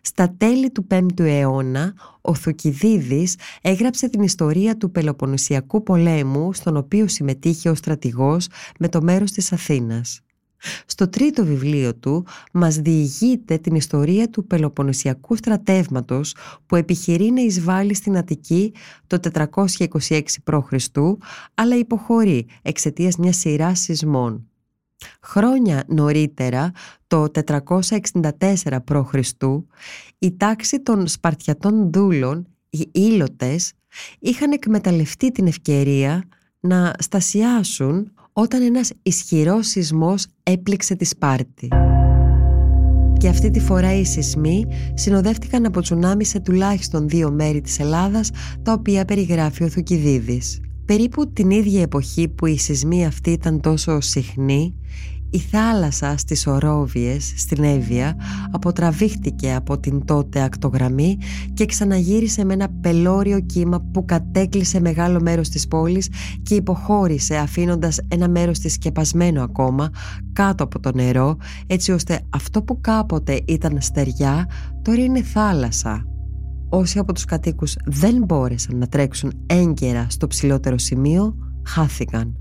Στα 0.00 0.34
τέλη 0.36 0.70
του 0.70 0.86
5ου 0.90 1.20
αιώνα, 1.20 1.94
ο 2.20 2.34
Θουκυδίδης 2.34 3.36
έγραψε 3.62 4.08
την 4.08 4.22
ιστορία 4.22 4.76
του 4.76 4.90
Πελοποννησιακού 4.90 5.82
πολέμου 5.82 6.52
στον 6.52 6.76
οποίο 6.76 7.08
συμμετείχε 7.08 7.68
ο 7.68 7.74
στρατηγός 7.74 8.48
με 8.78 8.88
το 8.88 9.02
μέρος 9.02 9.30
της 9.30 9.52
Αθήνας. 9.52 10.20
Στο 10.86 11.08
τρίτο 11.08 11.44
βιβλίο 11.44 11.94
του 11.94 12.26
μας 12.52 12.76
διηγείται 12.76 13.58
την 13.58 13.74
ιστορία 13.74 14.30
του 14.30 14.46
Πελοποννησιακού 14.46 15.36
στρατεύματος 15.36 16.34
που 16.66 16.76
επιχειρεί 16.76 17.30
να 17.30 17.40
εισβάλλει 17.40 17.94
στην 17.94 18.16
Αττική 18.16 18.72
το 19.06 19.18
426 19.54 20.22
π.Χ. 20.44 20.72
αλλά 21.54 21.76
υποχωρεί 21.76 22.46
εξαιτίας 22.62 23.16
μιας 23.16 23.36
σειράς 23.36 23.80
σεισμών. 23.80 24.49
Χρόνια 25.22 25.84
νωρίτερα, 25.86 26.70
το 27.06 27.26
464 27.46 28.78
π.Χ., 28.84 29.14
η 30.18 30.36
τάξη 30.36 30.80
των 30.80 31.06
Σπαρτιατών 31.06 31.92
δούλων, 31.92 32.46
οι 32.70 32.88
Ήλωτες, 32.92 33.72
είχαν 34.18 34.52
εκμεταλλευτεί 34.52 35.32
την 35.32 35.46
ευκαιρία 35.46 36.22
να 36.60 36.92
στασιάσουν 36.98 38.12
όταν 38.32 38.62
ένας 38.62 38.90
ισχυρός 39.02 39.66
σεισμός 39.66 40.26
έπληξε 40.42 40.94
τη 40.94 41.04
Σπάρτη. 41.04 41.68
Και 43.18 43.28
αυτή 43.28 43.50
τη 43.50 43.60
φορά 43.60 43.94
οι 43.94 44.04
σεισμοί 44.04 44.66
συνοδεύτηκαν 44.94 45.66
από 45.66 45.80
τσουνάμι 45.80 46.24
σε 46.24 46.40
τουλάχιστον 46.40 47.08
δύο 47.08 47.30
μέρη 47.30 47.60
της 47.60 47.78
Ελλάδας, 47.78 48.30
τα 48.62 48.72
οποία 48.72 49.04
περιγράφει 49.04 49.64
ο 49.64 49.68
Θουκυδίδης. 49.68 50.60
Περίπου 50.84 51.32
την 51.32 51.50
ίδια 51.50 51.80
εποχή 51.82 52.28
που 52.28 52.46
οι 52.46 52.58
σεισμοί 52.58 53.06
αυτοί 53.06 53.30
ήταν 53.30 53.60
τόσο 53.60 54.00
συχνοί, 54.00 54.74
η 55.30 55.38
θάλασσα 55.38 56.16
στις 56.16 56.46
Ορόβιες, 56.46 57.32
στην 57.36 57.64
Εύβοια, 57.64 58.16
αποτραβήχτηκε 58.50 59.54
από 59.54 59.78
την 59.78 60.04
τότε 60.04 60.42
ακτογραμμή 60.42 61.18
και 61.54 61.66
ξαναγύρισε 61.66 62.44
με 62.44 62.52
ένα 62.52 62.68
πελώριο 62.80 63.40
κύμα 63.40 63.80
που 63.92 64.04
κατέκλυσε 64.04 64.80
μεγάλο 64.80 65.20
μέρος 65.20 65.48
της 65.48 65.68
πόλης 65.68 66.08
και 66.42 66.54
υποχώρησε 66.54 67.36
αφήνοντας 67.36 68.00
ένα 68.08 68.28
μέρος 68.28 68.58
της 68.58 68.72
σκεπασμένο 68.72 69.42
ακόμα 69.42 69.90
κάτω 70.32 70.64
από 70.64 70.80
το 70.80 70.92
νερό 70.94 71.36
έτσι 71.66 71.92
ώστε 71.92 72.20
αυτό 72.30 72.62
που 72.62 72.80
κάποτε 72.80 73.40
ήταν 73.46 73.80
στεριά 73.80 74.48
τώρα 74.82 75.02
είναι 75.02 75.22
θάλασσα. 75.22 76.04
Όσοι 76.68 76.98
από 76.98 77.12
τους 77.12 77.24
κατοίκους 77.24 77.76
δεν 77.84 78.24
μπόρεσαν 78.24 78.78
να 78.78 78.86
τρέξουν 78.86 79.32
έγκαιρα 79.46 80.06
στο 80.08 80.26
ψηλότερο 80.26 80.78
σημείο 80.78 81.36
χάθηκαν. 81.66 82.34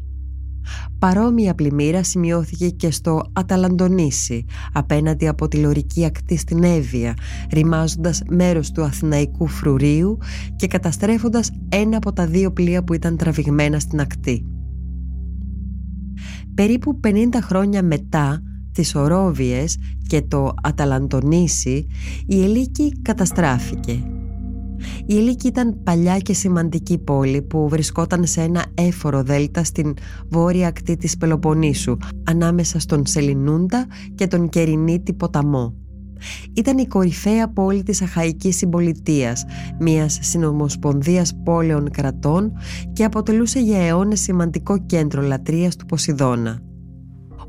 Παρόμοια 1.00 1.56
πλημμύρα 1.56 2.04
σημειώθηκε 2.04 2.70
και 2.70 2.92
στο 2.92 3.22
Αταλαντονήσι 3.34 4.46
απέναντι 4.74 5.28
από 5.28 5.48
τη 5.48 5.58
λωρική 5.58 6.06
ακτή 6.06 6.38
στην 6.38 6.64
Εύβοια 6.64 7.14
ρημάζοντας 7.52 8.22
μέρος 8.30 8.72
του 8.72 8.84
Αθηναϊκού 8.84 9.48
φρουρίου 9.48 10.18
και 10.56 10.68
καταστρέφοντας 10.68 11.52
ένα 11.70 11.98
από 11.98 12.14
τα 12.14 12.26
δύο 12.26 12.52
πλοία 12.52 12.84
που 12.84 12.94
ήταν 12.94 13.18
τραβηγμένα 13.18 13.80
στην 13.80 14.00
ακτή. 14.00 14.46
Περίπου 16.54 17.00
50 17.04 17.12
χρόνια 17.42 17.84
μετά 17.84 18.42
τις 18.72 18.96
Ορόβιες 18.96 19.78
και 20.08 20.22
το 20.22 20.54
Αταλαντονήσι 20.64 21.88
η 22.28 22.44
Ελίκη 22.44 22.92
καταστράφηκε 23.02 24.04
η 25.12 25.18
Ελίκη 25.18 25.48
ήταν 25.48 25.84
παλιά 25.84 26.18
και 26.18 26.34
σημαντική 26.34 26.98
πόλη 26.98 27.42
που 27.42 27.70
βρισκόταν 27.70 28.26
σε 28.26 28.42
ένα 28.42 28.66
έφορο 28.74 29.24
δέλτα 29.24 29.64
στην 29.64 29.94
βόρεια 30.30 30.68
ακτή 30.68 30.96
της 30.96 31.18
Πελοποννήσου 31.18 31.98
ανάμεσα 32.24 32.80
στον 32.80 33.06
Σελινούντα 33.06 33.88
και 34.16 34.28
τον 34.28 34.50
Κερινίτη 34.50 35.14
ποταμό. 35.14 35.74
Ήταν 36.54 36.78
η 36.78 36.88
κορυφαία 36.88 37.50
πόλη 37.50 37.84
της 37.84 38.02
Αχαϊκής 38.02 38.58
Συμπολιτείας, 38.58 39.46
μιας 39.80 40.18
συνομοσπονδίας 40.22 41.34
πόλεων 41.44 41.90
κρατών 41.90 42.52
και 42.94 43.04
αποτελούσε 43.04 43.60
για 43.60 43.88
αιώνες 43.88 44.20
σημαντικό 44.20 44.78
κέντρο 44.86 45.22
λατρείας 45.22 45.76
του 45.76 45.86
Ποσειδώνα. 45.86 46.69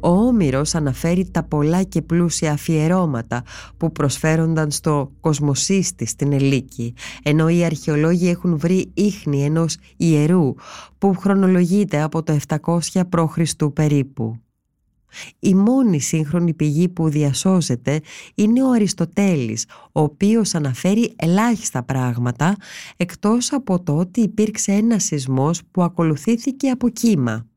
Ο 0.01 0.09
Όμηρος 0.09 0.75
αναφέρει 0.75 1.31
τα 1.31 1.43
πολλά 1.43 1.83
και 1.83 2.03
πλούσια 2.03 2.53
αφιερώματα 2.53 3.43
που 3.77 3.93
προσφέρονταν 3.93 4.71
στο 4.71 5.13
κοσμοσύστη 5.21 6.07
στην 6.07 6.33
Ελίκη, 6.33 6.95
ενώ 7.23 7.49
οι 7.49 7.65
αρχαιολόγοι 7.65 8.29
έχουν 8.29 8.59
βρει 8.59 8.91
ίχνη 8.95 9.45
ενός 9.45 9.77
ιερού 9.97 10.55
που 10.99 11.15
χρονολογείται 11.15 12.03
από 12.03 12.23
το 12.23 12.37
700 12.49 12.79
π.Χ. 13.09 13.39
περίπου. 13.73 14.41
Η 15.39 15.55
μόνη 15.55 16.01
σύγχρονη 16.01 16.55
πηγή 16.55 16.89
που 16.89 17.09
διασώζεται 17.09 18.01
είναι 18.35 18.63
ο 18.63 18.71
Αριστοτέλης, 18.71 19.67
ο 19.93 20.01
οποίος 20.01 20.55
αναφέρει 20.55 21.13
ελάχιστα 21.17 21.83
πράγματα, 21.83 22.57
εκτός 22.97 23.53
από 23.53 23.83
το 23.83 23.97
ότι 23.97 24.21
υπήρξε 24.21 24.73
ένας 24.73 25.05
σεισμός 25.05 25.61
που 25.71 25.83
ακολουθήθηκε 25.83 26.71
από 26.71 26.89
κύμα. 26.89 27.50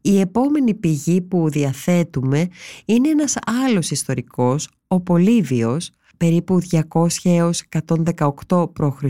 Η 0.00 0.20
επόμενη 0.20 0.74
πηγή 0.74 1.20
που 1.20 1.50
διαθέτουμε 1.50 2.48
είναι 2.84 3.08
ένας 3.08 3.36
άλλος 3.64 3.90
ιστορικός, 3.90 4.68
ο 4.86 5.00
Πολύβιος, 5.00 5.90
περίπου 6.16 6.60
200 6.70 7.06
έως 7.22 7.62
118 8.48 8.72
π.Χ., 8.72 9.02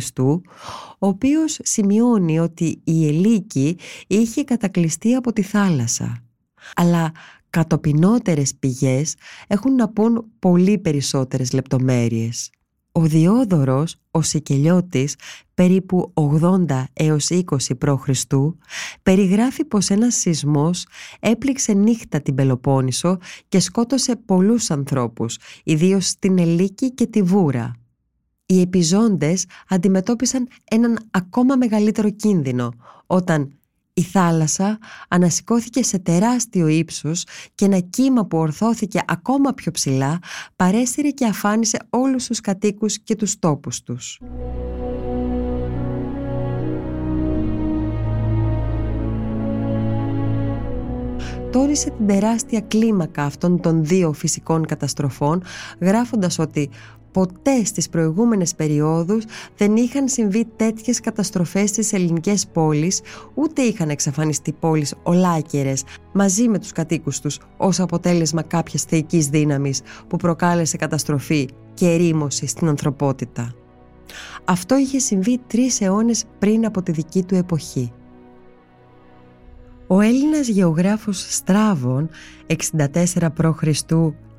ο 0.98 1.06
οποίος 1.06 1.58
σημειώνει 1.62 2.38
ότι 2.38 2.80
η 2.84 3.06
Ελίκη 3.06 3.76
είχε 4.06 4.44
κατακλειστεί 4.44 5.14
από 5.14 5.32
τη 5.32 5.42
θάλασσα. 5.42 6.24
Αλλά 6.74 7.12
κατοπινότερες 7.50 8.54
πηγές 8.54 9.14
έχουν 9.46 9.74
να 9.74 9.88
πούν 9.88 10.24
πολύ 10.38 10.78
περισσότερες 10.78 11.52
λεπτομέρειες. 11.52 12.50
Ο 12.94 13.00
Διόδωρος, 13.00 13.96
ο 14.10 14.22
Σικελιώτης, 14.22 15.16
περίπου 15.54 16.12
80 16.14 16.84
έως 16.92 17.28
20 17.30 17.42
π.Χ. 17.78 18.08
περιγράφει 19.02 19.64
πως 19.64 19.90
ένας 19.90 20.14
σεισμός 20.14 20.86
έπληξε 21.20 21.72
νύχτα 21.72 22.20
την 22.20 22.34
Πελοπόννησο 22.34 23.18
και 23.48 23.60
σκότωσε 23.60 24.16
πολλούς 24.16 24.70
ανθρώπους, 24.70 25.38
ιδίως 25.64 26.06
στην 26.06 26.38
Ελίκη 26.38 26.90
και 26.90 27.06
τη 27.06 27.22
Βούρα. 27.22 27.72
Οι 28.46 28.60
επιζώντες 28.60 29.46
αντιμετώπισαν 29.68 30.48
έναν 30.70 30.98
ακόμα 31.10 31.56
μεγαλύτερο 31.56 32.10
κίνδυνο 32.10 32.72
όταν 33.06 33.58
η 34.02 34.04
θάλασσα 34.04 34.78
ανασηκώθηκε 35.08 35.82
σε 35.82 35.98
τεράστιο 35.98 36.66
ύψος 36.66 37.26
και 37.54 37.64
ένα 37.64 37.78
κύμα 37.78 38.26
που 38.26 38.38
ορθώθηκε 38.38 39.00
ακόμα 39.06 39.52
πιο 39.52 39.70
ψηλά 39.70 40.18
παρέστηρε 40.56 41.10
και 41.10 41.26
αφάνισε 41.26 41.78
όλους 41.90 42.26
τους 42.26 42.40
κατοίκους 42.40 42.98
και 42.98 43.14
τους 43.14 43.38
τόπους 43.38 43.82
τους. 43.82 44.18
τόνισε 51.52 51.90
την 51.90 52.06
τεράστια 52.06 52.60
κλίμακα 52.60 53.24
αυτών 53.24 53.60
των 53.60 53.84
δύο 53.84 54.12
φυσικών 54.12 54.66
καταστροφών 54.66 55.42
γράφοντας 55.80 56.38
ότι 56.38 56.70
ποτέ 57.12 57.64
στις 57.64 57.88
προηγούμενες 57.88 58.54
περιόδους 58.54 59.24
δεν 59.56 59.76
είχαν 59.76 60.08
συμβεί 60.08 60.46
τέτοιες 60.56 61.00
καταστροφές 61.00 61.68
στις 61.68 61.92
ελληνικές 61.92 62.46
πόλεις, 62.46 63.00
ούτε 63.34 63.62
είχαν 63.62 63.88
εξαφανιστεί 63.88 64.52
πόλεις 64.52 64.94
ολάκερες 65.02 65.84
μαζί 66.12 66.48
με 66.48 66.58
τους 66.58 66.72
κατοίκους 66.72 67.20
τους 67.20 67.40
ως 67.56 67.80
αποτέλεσμα 67.80 68.42
κάποιας 68.42 68.82
θεϊκής 68.82 69.26
δύναμης 69.26 69.80
που 70.08 70.16
προκάλεσε 70.16 70.76
καταστροφή 70.76 71.48
και 71.74 71.86
ερήμωση 71.86 72.46
στην 72.46 72.68
ανθρωπότητα. 72.68 73.54
Αυτό 74.44 74.76
είχε 74.76 74.98
συμβεί 74.98 75.40
τρεις 75.46 75.80
αιώνες 75.80 76.24
πριν 76.38 76.66
από 76.66 76.82
τη 76.82 76.92
δική 76.92 77.22
του 77.22 77.34
εποχή. 77.34 77.92
Ο 79.86 80.00
Έλληνας 80.00 80.48
γεωγράφος 80.48 81.34
Στράβων 81.34 82.10
64 82.46 83.28
π.Χ 83.34 83.62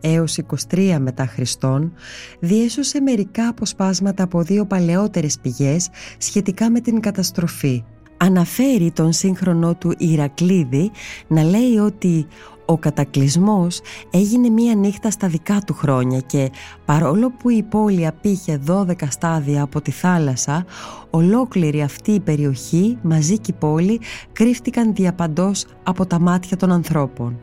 έως 0.04 0.38
23 0.72 0.98
μετά 1.00 1.26
Χριστόν 1.26 1.94
διέσωσε 2.40 3.02
μερικά 3.02 3.48
αποσπάσματα 3.48 4.24
από 4.24 4.42
δύο 4.42 4.66
παλαιότερες 4.66 5.40
πηγές 5.40 5.90
σχετικά 6.18 6.70
με 6.70 6.80
την 6.80 7.00
καταστροφή. 7.00 7.84
Αναφέρει 8.18 8.92
τον 8.92 9.14
σύγχρονό 9.14 9.76
του 9.76 9.94
Ηρακλήδη 9.98 10.92
να 11.28 11.44
λέει 11.44 11.78
ότι 11.78 12.28
ο 12.66 12.78
κατακλυσμός 12.78 13.82
έγινε 14.12 14.50
μία 14.50 14.76
νύχτα 14.76 15.12
στα 15.12 15.28
δικά 15.28 15.62
του 15.66 15.74
χρόνια 15.74 16.20
και 16.20 16.52
παρόλο 16.86 17.32
που 17.32 17.50
η 17.50 17.64
πόλη 17.64 18.08
απήχε 18.08 18.60
12 18.68 18.94
στάδια 19.10 19.64
από 19.64 19.82
τη 19.82 19.92
θάλασσα, 19.92 20.66
ολόκληρη 21.10 21.82
αυτή 21.82 22.12
η 22.12 22.20
περιοχή 22.20 22.98
μαζί 23.02 23.38
και 23.38 23.52
η 23.52 23.56
πόλη 23.60 24.00
κρύφτηκαν 24.34 24.94
διαπαντός 24.94 25.66
από 25.84 26.06
τα 26.06 26.20
μάτια 26.20 26.58
των 26.58 26.72
ανθρώπων. 26.72 27.40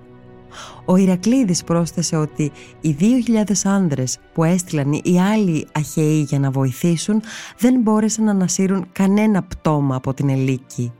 Ο 0.84 0.96
Ηρακλήδης 0.96 1.64
πρόσθεσε 1.64 2.16
ότι 2.16 2.52
οι 2.80 2.96
2.000 3.00 3.42
άνδρες 3.64 4.18
που 4.32 4.44
έστειλαν 4.44 4.92
οι 4.92 5.20
άλλοι 5.20 5.66
αχαιοί 5.72 6.20
για 6.28 6.38
να 6.38 6.50
βοηθήσουν 6.50 7.22
δεν 7.58 7.80
μπόρεσαν 7.80 8.24
να 8.24 8.30
ανασύρουν 8.30 8.86
κανένα 8.92 9.42
πτώμα 9.42 9.96
από 9.96 10.14
την 10.14 10.28
Ελίκη. 10.28 10.92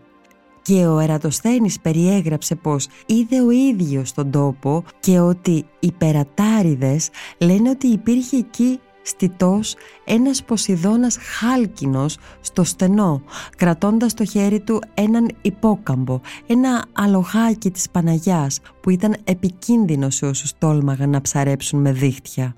Και 0.63 0.87
ο 0.87 0.99
Ερατοσθένης 0.99 1.81
περιέγραψε 1.81 2.55
πως 2.55 2.89
είδε 3.07 3.41
ο 3.41 3.51
ίδιος 3.51 4.13
τον 4.13 4.31
τόπο 4.31 4.85
και 5.01 5.21
ότι 5.21 5.65
οι 5.81 5.93
περατάριδες 5.93 7.09
λένε 7.39 7.71
ότι 7.71 7.87
υπήρχε 7.87 8.37
εκεί 8.37 8.81
στιτός 9.03 9.75
ένας 10.05 10.43
Ποσειδώνας 10.43 11.17
χάλκινος 11.17 12.19
στο 12.41 12.65
στενό, 12.65 13.23
κρατώντας 13.57 14.11
στο 14.11 14.25
χέρι 14.25 14.61
του 14.61 14.83
έναν 14.95 15.31
υπόκαμπο, 15.43 16.21
ένα 16.47 16.85
αλογάκι 16.93 17.71
της 17.71 17.91
Παναγιάς 17.91 18.61
που 18.81 18.91
ήταν 18.91 19.17
επικίνδυνο 19.25 20.11
σε 20.11 20.27
όσους 20.27 20.53
τόλμαγαν 20.59 21.11
να 21.11 21.21
ψαρέψουν 21.21 21.81
με 21.81 21.93
δίχτυα. 21.93 22.55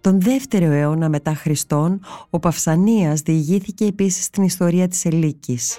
Τον 0.00 0.20
δεύτερο 0.20 0.72
αιώνα 0.72 1.08
μετά 1.08 1.34
Χριστόν, 1.34 2.00
ο 2.30 2.38
Παυσανίας 2.38 3.20
διηγήθηκε 3.20 3.84
επίσης 3.84 4.30
την 4.30 4.42
ιστορία 4.42 4.88
της 4.88 5.04
Ελίκης. 5.04 5.78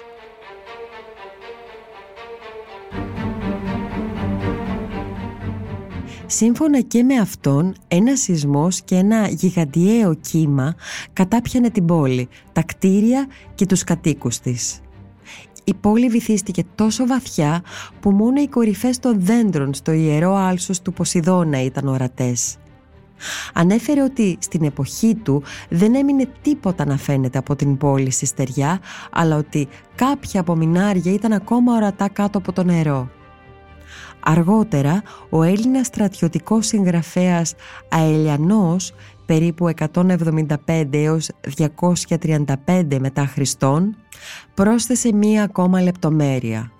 Σύμφωνα 6.28 6.80
και 6.80 7.02
με 7.02 7.14
αυτόν, 7.14 7.74
ένα 7.88 8.16
σεισμός 8.16 8.82
και 8.82 8.94
ένα 8.94 9.28
γιγαντιαίο 9.28 10.14
κύμα 10.14 10.74
κατάπιανε 11.12 11.70
την 11.70 11.84
πόλη, 11.84 12.28
τα 12.52 12.62
κτίρια 12.62 13.26
και 13.54 13.66
τους 13.66 13.84
κατοίκους 13.84 14.38
της. 14.38 14.80
Η 15.64 15.74
πόλη 15.74 16.08
βυθίστηκε 16.08 16.64
τόσο 16.74 17.06
βαθιά 17.06 17.62
που 18.00 18.10
μόνο 18.10 18.40
οι 18.40 18.48
κορυφές 18.48 18.98
των 18.98 19.20
δέντρων 19.20 19.74
στο 19.74 19.92
ιερό 19.92 20.34
άλσος 20.34 20.82
του 20.82 20.92
Ποσειδώνα 20.92 21.62
ήταν 21.62 21.88
ορατές. 21.88 22.56
Ανέφερε 23.54 24.02
ότι 24.02 24.36
στην 24.40 24.64
εποχή 24.64 25.14
του 25.14 25.42
δεν 25.68 25.94
έμεινε 25.94 26.28
τίποτα 26.42 26.86
να 26.86 26.96
φαίνεται 26.96 27.38
από 27.38 27.56
την 27.56 27.76
πόλη 27.76 28.10
στη 28.10 28.26
στεριά, 28.26 28.80
αλλά 29.10 29.36
ότι 29.36 29.68
κάποια 29.94 30.40
απομεινάρια 30.40 31.12
ήταν 31.12 31.32
ακόμα 31.32 31.74
ορατά 31.74 32.08
κάτω 32.08 32.38
από 32.38 32.52
το 32.52 32.64
νερό. 32.64 33.10
Αργότερα, 34.28 35.02
ο 35.30 35.42
Έλληνας 35.42 35.86
στρατιωτικός 35.86 36.66
συγγραφέας 36.66 37.54
Αελιανός, 37.88 38.92
περίπου 39.26 39.68
175 39.68 40.88
έως 40.90 41.30
235 41.56 42.98
μετά 42.98 43.26
Χριστόν, 43.26 43.96
πρόσθεσε 44.54 45.12
μία 45.12 45.42
ακόμα 45.42 45.80
λεπτομέρεια. 45.80 46.70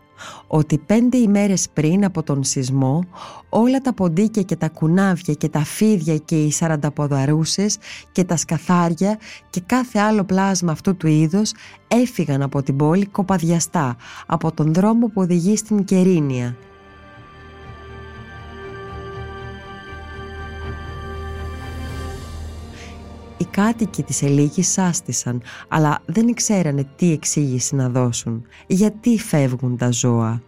Ότι 0.46 0.78
πέντε 0.78 1.16
ημέρες 1.16 1.68
πριν 1.72 2.04
από 2.04 2.22
τον 2.22 2.44
σεισμό 2.44 3.04
όλα 3.48 3.80
τα 3.80 3.94
ποντίκια 3.94 4.42
και 4.42 4.56
τα 4.56 4.68
κουνάβια 4.68 5.34
και 5.34 5.48
τα 5.48 5.64
φίδια 5.64 6.16
και 6.16 6.42
οι 6.42 6.50
σαρανταποδαρούσες 6.50 7.78
και 8.12 8.24
τα 8.24 8.36
σκαθάρια 8.36 9.18
και 9.50 9.60
κάθε 9.66 9.98
άλλο 9.98 10.24
πλάσμα 10.24 10.72
αυτού 10.72 10.96
του 10.96 11.06
είδους 11.06 11.52
έφυγαν 11.88 12.42
από 12.42 12.62
την 12.62 12.76
πόλη 12.76 13.06
κοπαδιαστά 13.06 13.96
από 14.26 14.52
τον 14.52 14.74
δρόμο 14.74 15.06
που 15.06 15.20
οδηγεί 15.20 15.56
στην 15.56 15.84
Κερίνια 15.84 16.56
Οι 23.38 23.44
κάτοικοι 23.44 24.02
της 24.02 24.22
Ελίκης 24.22 24.68
σάστησαν, 24.68 25.42
αλλά 25.68 26.02
δεν 26.06 26.34
ξέρανε 26.34 26.86
τι 26.96 27.12
εξήγηση 27.12 27.74
να 27.74 27.88
δώσουν. 27.88 28.42
Γιατί 28.66 29.18
φεύγουν 29.18 29.76
τα 29.76 29.90
ζώα; 29.90 30.42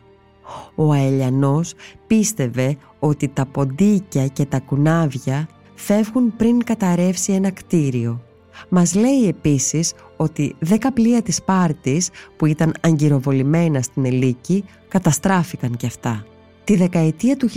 Ο 0.74 0.92
Αελιανός 0.92 1.74
πίστευε 2.06 2.76
ότι 2.98 3.28
τα 3.28 3.46
ποντίκια 3.46 4.26
και 4.26 4.44
τα 4.44 4.60
κουνάβια 4.60 5.48
φεύγουν 5.74 6.36
πριν 6.36 6.64
καταρρεύσει 6.64 7.32
ένα 7.32 7.50
κτίριο. 7.50 8.22
Μας 8.68 8.94
λέει 8.94 9.28
επίσης 9.28 9.94
ότι 10.16 10.54
δέκα 10.58 10.92
πλοία 10.92 11.22
της 11.22 11.42
Πάρτης 11.42 12.10
που 12.36 12.46
ήταν 12.46 12.74
αγκυροβολημένα 12.80 13.82
στην 13.82 14.04
Ελίκη 14.04 14.64
καταστράφηκαν 14.88 15.76
κι 15.76 15.86
αυτά. 15.86 16.24
Τη 16.64 16.76
δεκαετία 16.76 17.36
του 17.36 17.48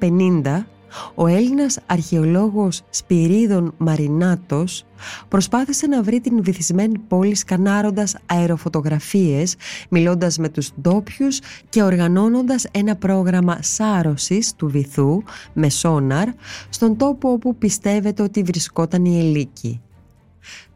1950 0.00 0.66
ο 1.14 1.26
Έλληνας 1.26 1.78
αρχαιολόγος 1.86 2.82
Σπυρίδων 2.90 3.74
Μαρινάτος 3.76 4.84
προσπάθησε 5.28 5.86
να 5.86 6.02
βρει 6.02 6.20
την 6.20 6.42
βυθισμένη 6.42 6.98
πόλη 6.98 7.34
σκανάροντας 7.34 8.16
αεροφωτογραφίες, 8.26 9.56
μιλώντας 9.88 10.38
με 10.38 10.48
τους 10.48 10.70
ντόπιου 10.80 11.28
και 11.68 11.82
οργανώνοντας 11.82 12.66
ένα 12.70 12.96
πρόγραμμα 12.96 13.58
σάρωσης 13.62 14.54
του 14.54 14.68
βυθού 14.68 15.22
με 15.52 15.68
σόναρ 15.68 16.28
στον 16.68 16.96
τόπο 16.96 17.30
όπου 17.30 17.56
πιστεύετε 17.56 18.22
ότι 18.22 18.42
βρισκόταν 18.42 19.04
η 19.04 19.18
Ελίκη. 19.18 19.80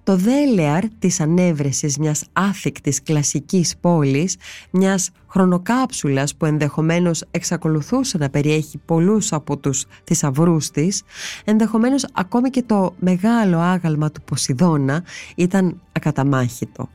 Το 0.02 0.16
δέλεαρ 0.16 0.84
της 0.98 1.20
ανέβρεσης 1.20 1.98
μιας 1.98 2.24
άθικτης 2.32 3.02
κλασικής 3.02 3.76
πόλης, 3.80 4.36
μιας 4.70 5.10
χρονοκάψουλας 5.26 6.34
που 6.34 6.44
ενδεχομένως 6.44 7.24
εξακολουθούσε 7.30 8.18
να 8.18 8.30
περιέχει 8.30 8.78
πολλούς 8.78 9.32
από 9.32 9.56
τους 9.56 9.86
θησαυρούς 10.04 10.70
της, 10.70 11.02
ενδεχομένως 11.44 12.06
ακόμη 12.12 12.50
και 12.50 12.62
το 12.62 12.94
μεγάλο 12.98 13.58
άγαλμα 13.58 14.10
του 14.10 14.22
Ποσειδώνα 14.22 15.04
ήταν 15.36 15.80
ακαταμάχητο. 15.92 16.88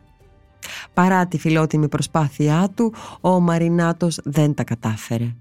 Παρά 0.94 1.28
τη 1.28 1.38
φιλότιμη 1.38 1.88
προσπάθειά 1.88 2.72
του, 2.76 2.94
ο 3.22 3.40
Μαρινάτος 3.40 4.20
δεν 4.24 4.54
τα 4.54 4.64
κατάφερε. 4.64 5.36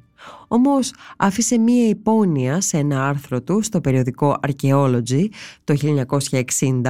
Όμως 0.48 0.92
άφησε 1.16 1.58
μία 1.58 1.88
υπόνοια 1.88 2.60
σε 2.60 2.78
ένα 2.78 3.08
άρθρο 3.08 3.42
του 3.42 3.62
στο 3.62 3.80
περιοδικό 3.80 4.36
Archaeology 4.48 5.28
το 5.64 5.74
1960 6.60 6.82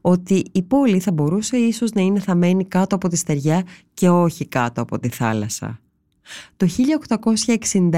ότι 0.00 0.44
η 0.52 0.62
πόλη 0.62 1.00
θα 1.00 1.12
μπορούσε 1.12 1.56
ίσως 1.56 1.92
να 1.92 2.00
είναι 2.00 2.20
θαμένη 2.20 2.64
κάτω 2.64 2.94
από 2.94 3.08
τη 3.08 3.16
στεριά 3.16 3.62
και 3.94 4.08
όχι 4.08 4.46
κάτω 4.46 4.80
από 4.80 4.98
τη 4.98 5.08
θάλασσα. 5.08 5.80
Το 6.56 6.66
1861 7.66 7.90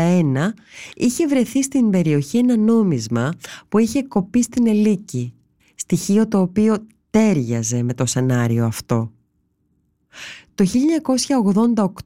είχε 0.94 1.26
βρεθεί 1.26 1.62
στην 1.62 1.90
περιοχή 1.90 2.38
ένα 2.38 2.56
νόμισμα 2.56 3.32
που 3.68 3.78
είχε 3.78 4.02
κοπεί 4.02 4.42
στην 4.42 4.66
Ελίκη, 4.66 5.34
στοιχείο 5.74 6.28
το 6.28 6.40
οποίο 6.40 6.76
τέριαζε 7.10 7.82
με 7.82 7.94
το 7.94 8.06
σενάριο 8.06 8.66
αυτό. 8.66 9.12
Το 10.54 10.64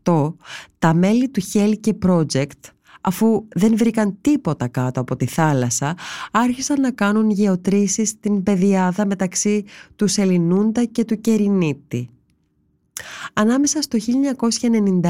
1988 0.05 0.35
τα 0.79 0.95
μέλη 0.95 1.29
του 1.29 1.43
Helke 1.53 1.93
Project 2.07 2.73
αφού 3.01 3.45
δεν 3.55 3.77
βρήκαν 3.77 4.19
τίποτα 4.21 4.69
κάτω 4.69 5.01
από 5.01 5.17
τη 5.17 5.27
θάλασσα 5.27 5.97
άρχισαν 6.33 6.81
να 6.81 6.91
κάνουν 6.91 7.31
γεωτρήσεις 7.31 8.09
στην 8.09 8.43
πεδιάδα 8.43 9.07
μεταξύ 9.07 9.65
του 9.97 10.07
Σελινούντα 10.07 10.85
και 10.85 11.05
του 11.05 11.21
Κερινίτη. 11.21 12.09
Ανάμεσα 13.33 13.83
στο 13.83 13.99
1991 15.01 15.03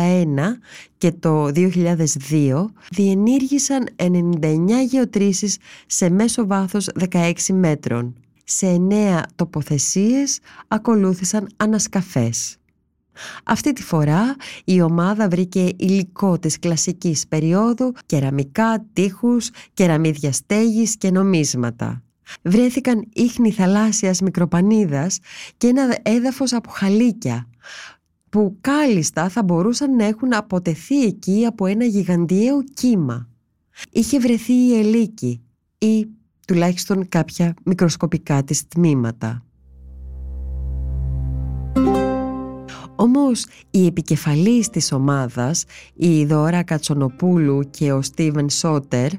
και 0.99 1.13
το 1.13 1.51
2002 1.55 2.65
διενήργησαν 2.91 3.89
99 3.97 4.09
γεωτρήσεις 4.89 5.57
σε 5.87 6.11
μέσο 6.11 6.47
βάθος 6.47 6.89
16 7.11 7.33
μέτρων. 7.53 8.15
Σε 8.45 8.87
9 8.91 9.23
τοποθεσίες 9.37 10.39
ακολούθησαν 10.69 11.47
ανασκαφές. 11.57 12.57
Αυτή 13.44 13.72
τη 13.72 13.83
φορά 13.83 14.37
η 14.64 14.81
ομάδα 14.81 15.29
βρήκε 15.29 15.68
υλικό 15.77 16.38
της 16.38 16.59
κλασικής 16.59 17.27
περίοδου, 17.29 17.92
κεραμικά, 18.07 18.87
τείχους, 18.92 19.51
κεραμίδια 19.75 20.33
στέγης 20.33 20.96
και 20.96 21.11
νομίσματα. 21.11 22.03
Βρέθηκαν 22.42 23.09
ίχνη 23.12 23.51
θαλάσσιας 23.53 24.20
μικροπανίδας 24.20 25.18
και 25.57 25.66
ένα 25.66 25.96
έδαφος 26.03 26.53
από 26.53 26.70
χαλίκια 26.70 27.46
που 28.29 28.57
κάλλιστα 28.61 29.29
θα 29.29 29.42
μπορούσαν 29.42 29.96
να 29.96 30.05
έχουν 30.05 30.35
αποτεθεί 30.35 31.05
εκεί 31.05 31.44
από 31.46 31.66
ένα 31.66 31.85
γιγαντιαίο 31.85 32.62
κύμα. 32.75 33.29
Είχε 33.90 34.18
βρεθεί 34.18 34.53
η 34.53 34.79
ελίκη 34.79 35.40
ή 35.79 36.07
τουλάχιστον 36.46 37.09
κάποια 37.09 37.55
μικροσκοπικά 37.64 38.44
της 38.44 38.66
τμήματα. 38.68 39.44
Όμως 42.97 43.47
οι 43.71 43.87
επικεφαλής 43.87 44.69
της 44.69 44.93
ομάδας, 44.93 45.65
η 45.95 46.25
Δώρα 46.25 46.63
Κατσονοπούλου 46.63 47.71
και 47.71 47.93
ο 47.93 48.03
Στίβεν 48.03 48.51
Σότερ, 48.51 49.11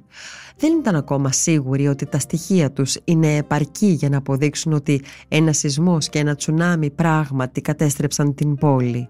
δεν 0.58 0.78
ήταν 0.80 0.96
ακόμα 0.96 1.32
σίγουροι 1.32 1.88
ότι 1.88 2.06
τα 2.06 2.20
στοιχεία 2.20 2.72
τους 2.72 2.98
είναι 3.04 3.36
επαρκή 3.36 3.88
για 3.88 4.10
να 4.10 4.18
αποδείξουν 4.18 4.74
ότι 4.74 5.02
ένα 5.28 5.54
σεισμός 5.54 6.10
και 6.10 6.20
ένα 6.20 6.36
τσουνάμι 6.36 6.90
πράγματι 6.90 7.62
κατέστρεψαν 7.62 8.36
την 8.36 8.56
πόλη. 8.56 9.10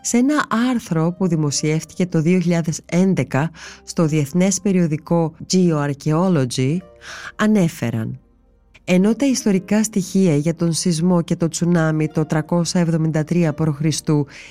Σε 0.00 0.16
ένα 0.16 0.46
άρθρο 0.70 1.14
που 1.18 1.26
δημοσιεύτηκε 1.26 2.06
το 2.06 2.22
2011 2.24 3.44
στο 3.84 4.06
διεθνές 4.06 4.60
περιοδικό 4.60 5.34
Geoarchaeology 5.52 6.76
ανέφεραν 7.36 8.20
ενώ 8.92 9.14
τα 9.14 9.26
ιστορικά 9.26 9.82
στοιχεία 9.82 10.36
για 10.36 10.54
τον 10.54 10.72
σεισμό 10.72 11.22
και 11.22 11.36
το 11.36 11.48
τσουνάμι 11.48 12.08
το 12.08 12.24
373 12.30 13.50
π.Χ. 13.54 13.80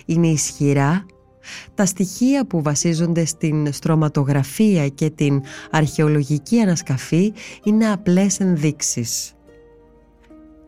είναι 0.05 0.27
ισχυρά, 0.27 1.05
τα 1.75 1.85
στοιχεία 1.85 2.45
που 2.45 2.61
βασίζονται 2.61 3.25
στην 3.25 3.73
στρωματογραφία 3.73 4.87
και 4.87 5.09
την 5.09 5.41
αρχαιολογική 5.71 6.59
ανασκαφή 6.59 7.33
είναι 7.63 7.91
απλές 7.91 8.39
ενδείξεις. 8.39 9.33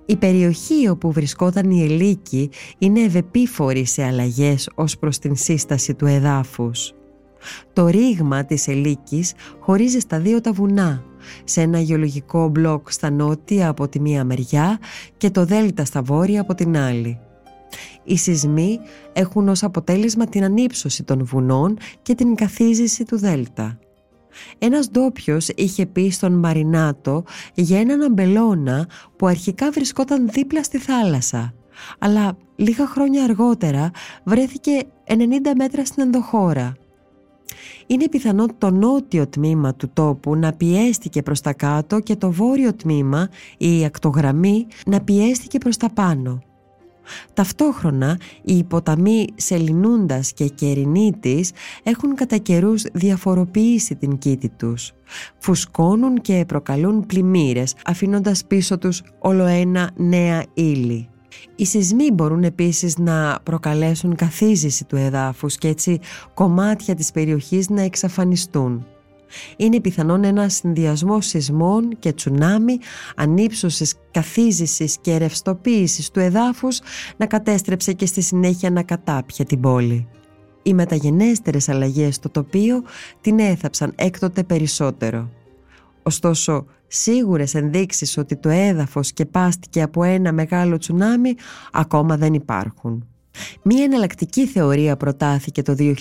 Η 0.05 0.15
περιοχή 0.15 0.87
όπου 0.89 1.11
βρισκόταν 1.11 1.71
η 1.71 1.83
Ελίκη 1.83 2.49
είναι 2.77 2.99
ευεπίφορη 2.99 3.85
σε 3.85 4.03
αλλαγές 4.03 4.69
ως 4.75 4.97
προς 4.97 5.19
την 5.19 5.35
σύσταση 5.35 5.93
του 5.93 6.05
εδάφους. 6.05 6.93
Το 7.73 7.87
ρήγμα 7.87 8.45
της 8.45 8.67
Ελίκης 8.67 9.33
χωρίζει 9.59 9.99
στα 9.99 10.19
δύο 10.19 10.41
τα 10.41 10.51
βουνά, 10.51 11.03
σε 11.43 11.61
ένα 11.61 11.79
γεωλογικό 11.79 12.47
μπλοκ 12.47 12.91
στα 12.91 13.09
νότια 13.09 13.67
από 13.67 13.87
τη 13.87 13.99
μία 13.99 14.23
μεριά 14.23 14.79
και 15.17 15.29
το 15.29 15.45
δέλτα 15.45 15.85
στα 15.85 16.01
βόρεια 16.01 16.41
από 16.41 16.55
την 16.55 16.77
άλλη. 16.77 17.19
Οι 18.03 18.17
σεισμοί 18.17 18.79
έχουν 19.13 19.49
ως 19.49 19.63
αποτέλεσμα 19.63 20.25
την 20.25 20.43
ανύψωση 20.43 21.03
των 21.03 21.25
βουνών 21.25 21.77
και 22.01 22.15
την 22.15 22.35
καθίζηση 22.35 23.05
του 23.05 23.17
δέλτα. 23.17 23.79
Ένας 24.57 24.89
ντόπιος 24.89 25.47
είχε 25.55 25.85
πει 25.85 26.09
στον 26.09 26.33
Μαρινάτο 26.33 27.23
για 27.53 27.79
έναν 27.79 28.01
αμπελώνα 28.01 28.87
που 29.15 29.27
αρχικά 29.27 29.71
βρισκόταν 29.71 30.29
δίπλα 30.29 30.63
στη 30.63 30.77
θάλασσα, 30.77 31.53
αλλά 31.99 32.37
λίγα 32.55 32.87
χρόνια 32.87 33.23
αργότερα 33.23 33.91
βρέθηκε 34.23 34.71
90 35.07 35.13
μέτρα 35.57 35.85
στην 35.85 36.03
ενδοχώρα. 36.03 36.73
Είναι 37.87 38.09
πιθανό 38.09 38.45
το 38.57 38.71
νότιο 38.71 39.27
τμήμα 39.27 39.75
του 39.75 39.89
τόπου 39.93 40.35
να 40.35 40.53
πιέστηκε 40.53 41.21
προς 41.21 41.41
τα 41.41 41.53
κάτω 41.53 41.99
και 41.99 42.15
το 42.15 42.31
βόρειο 42.31 42.73
τμήμα, 42.73 43.29
η 43.57 43.85
ακτογραμμή, 43.85 44.67
να 44.85 45.01
πιέστηκε 45.01 45.57
προς 45.57 45.77
τα 45.77 45.89
πάνω. 45.93 46.41
Ταυτόχρονα 47.33 48.19
οι 48.43 48.63
ποταμοί 48.63 49.27
Σελινούντας 49.35 50.33
και 50.33 50.47
Κερινίτης 50.47 51.51
έχουν 51.83 52.15
κατά 52.15 52.37
καιρούς 52.37 52.83
διαφοροποιήσει 52.93 53.95
την 53.95 54.17
κήτη 54.17 54.49
τους. 54.49 54.91
Φουσκώνουν 55.37 56.21
και 56.21 56.43
προκαλούν 56.47 57.05
πλημμύρες 57.05 57.75
αφήνοντας 57.85 58.45
πίσω 58.45 58.77
τους 58.77 59.03
όλο 59.19 59.45
ένα 59.45 59.91
νέα 59.95 60.43
ύλη. 60.53 61.10
Οι 61.55 61.65
σεισμοί 61.65 62.11
μπορούν 62.11 62.43
επίσης 62.43 62.97
να 62.97 63.39
προκαλέσουν 63.43 64.15
καθίζηση 64.15 64.85
του 64.85 64.95
εδάφους 64.95 65.55
και 65.55 65.67
έτσι 65.67 65.99
κομμάτια 66.33 66.95
της 66.95 67.11
περιοχής 67.11 67.69
να 67.69 67.81
εξαφανιστούν. 67.81 68.85
Είναι 69.57 69.79
πιθανόν 69.79 70.23
ένα 70.23 70.49
συνδυασμό 70.49 71.21
σεισμών 71.21 71.99
και 71.99 72.13
τσουνάμι, 72.13 72.77
ανύψωσης, 73.15 73.95
καθίζησης 74.11 74.97
και 75.01 75.17
ρευστοποίησης 75.17 76.11
του 76.11 76.19
εδάφους 76.19 76.79
να 77.17 77.25
κατέστρεψε 77.25 77.93
και 77.93 78.05
στη 78.05 78.21
συνέχεια 78.21 78.69
να 78.69 78.83
κατάπια 78.83 79.45
την 79.45 79.59
πόλη. 79.59 80.07
Οι 80.63 80.73
μεταγενέστερες 80.73 81.69
αλλαγές 81.69 82.15
στο 82.15 82.29
τοπίο 82.29 82.83
την 83.21 83.39
έθαψαν 83.39 83.93
έκτοτε 83.95 84.43
περισσότερο. 84.43 85.29
Ωστόσο, 86.03 86.65
σίγουρες 86.87 87.55
ενδείξεις 87.55 88.17
ότι 88.17 88.35
το 88.35 88.49
έδαφος 88.49 89.07
σκεπάστηκε 89.07 89.81
από 89.81 90.03
ένα 90.03 90.31
μεγάλο 90.31 90.77
τσουνάμι 90.77 91.33
ακόμα 91.71 92.17
δεν 92.17 92.33
υπάρχουν. 92.33 93.05
Μία 93.61 93.83
εναλλακτική 93.83 94.47
θεωρία 94.47 94.97
προτάθηκε 94.97 95.61
το 95.61 95.75
2020 95.77 95.95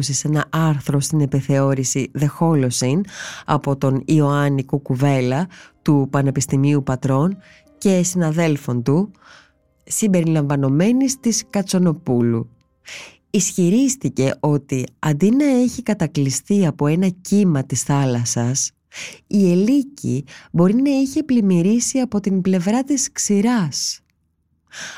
σε 0.00 0.28
ένα 0.28 0.46
άρθρο 0.50 1.00
στην 1.00 1.20
επιθεώρηση 1.20 2.10
The 2.18 2.26
Holocene 2.38 3.00
από 3.44 3.76
τον 3.76 4.02
Ιωάννη 4.04 4.64
Κουκουβέλα 4.64 5.48
του 5.82 6.08
Πανεπιστημίου 6.10 6.82
Πατρών 6.82 7.36
και 7.78 8.02
συναδέλφων 8.02 8.82
του 8.82 9.10
συμπεριλαμβανομένης 9.84 11.20
της 11.20 11.44
Κατσονοπούλου. 11.50 12.50
Ισχυρίστηκε 13.30 14.34
ότι 14.40 14.86
αντί 14.98 15.30
να 15.30 15.44
έχει 15.44 15.82
κατακλειστεί 15.82 16.66
από 16.66 16.86
ένα 16.86 17.08
κύμα 17.08 17.64
της 17.64 17.82
θάλασσας 17.82 18.72
η 19.26 19.50
Ελίκη 19.50 20.24
μπορεί 20.52 20.74
να 20.74 20.90
είχε 20.90 21.22
πλημμυρίσει 21.22 21.98
από 21.98 22.20
την 22.20 22.40
πλευρά 22.40 22.84
της 22.84 23.12
ξηράς. 23.12 24.00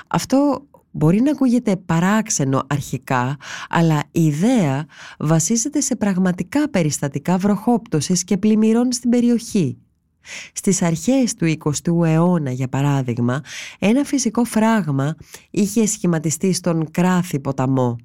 Αυτό 0.07 0.67
μπορεί 0.91 1.21
να 1.21 1.31
ακούγεται 1.31 1.77
παράξενο 1.77 2.63
αρχικά, 2.67 3.37
αλλά 3.69 4.03
η 4.11 4.25
ιδέα 4.25 4.87
βασίζεται 5.19 5.81
σε 5.81 5.97
πραγματικά 5.97 6.69
περιστατικά 6.71 7.37
βροχόπτωσης 7.39 8.25
και 8.25 8.37
πλημμυρών 8.37 8.93
στην 8.93 9.11
περιοχή. 9.11 9.77
Στις 10.53 10.83
αρχές 10.83 11.35
του 11.35 11.57
20ου 11.59 12.05
αιώνα, 12.05 12.51
για 12.51 12.69
παράδειγμα, 12.69 13.41
ένα 13.79 14.05
φυσικό 14.05 14.45
φράγμα 14.45 15.17
είχε 15.51 15.87
σχηματιστεί 15.87 16.53
στον 16.53 16.91
Κράθη 16.91 17.41
ποταμό, 17.41 17.97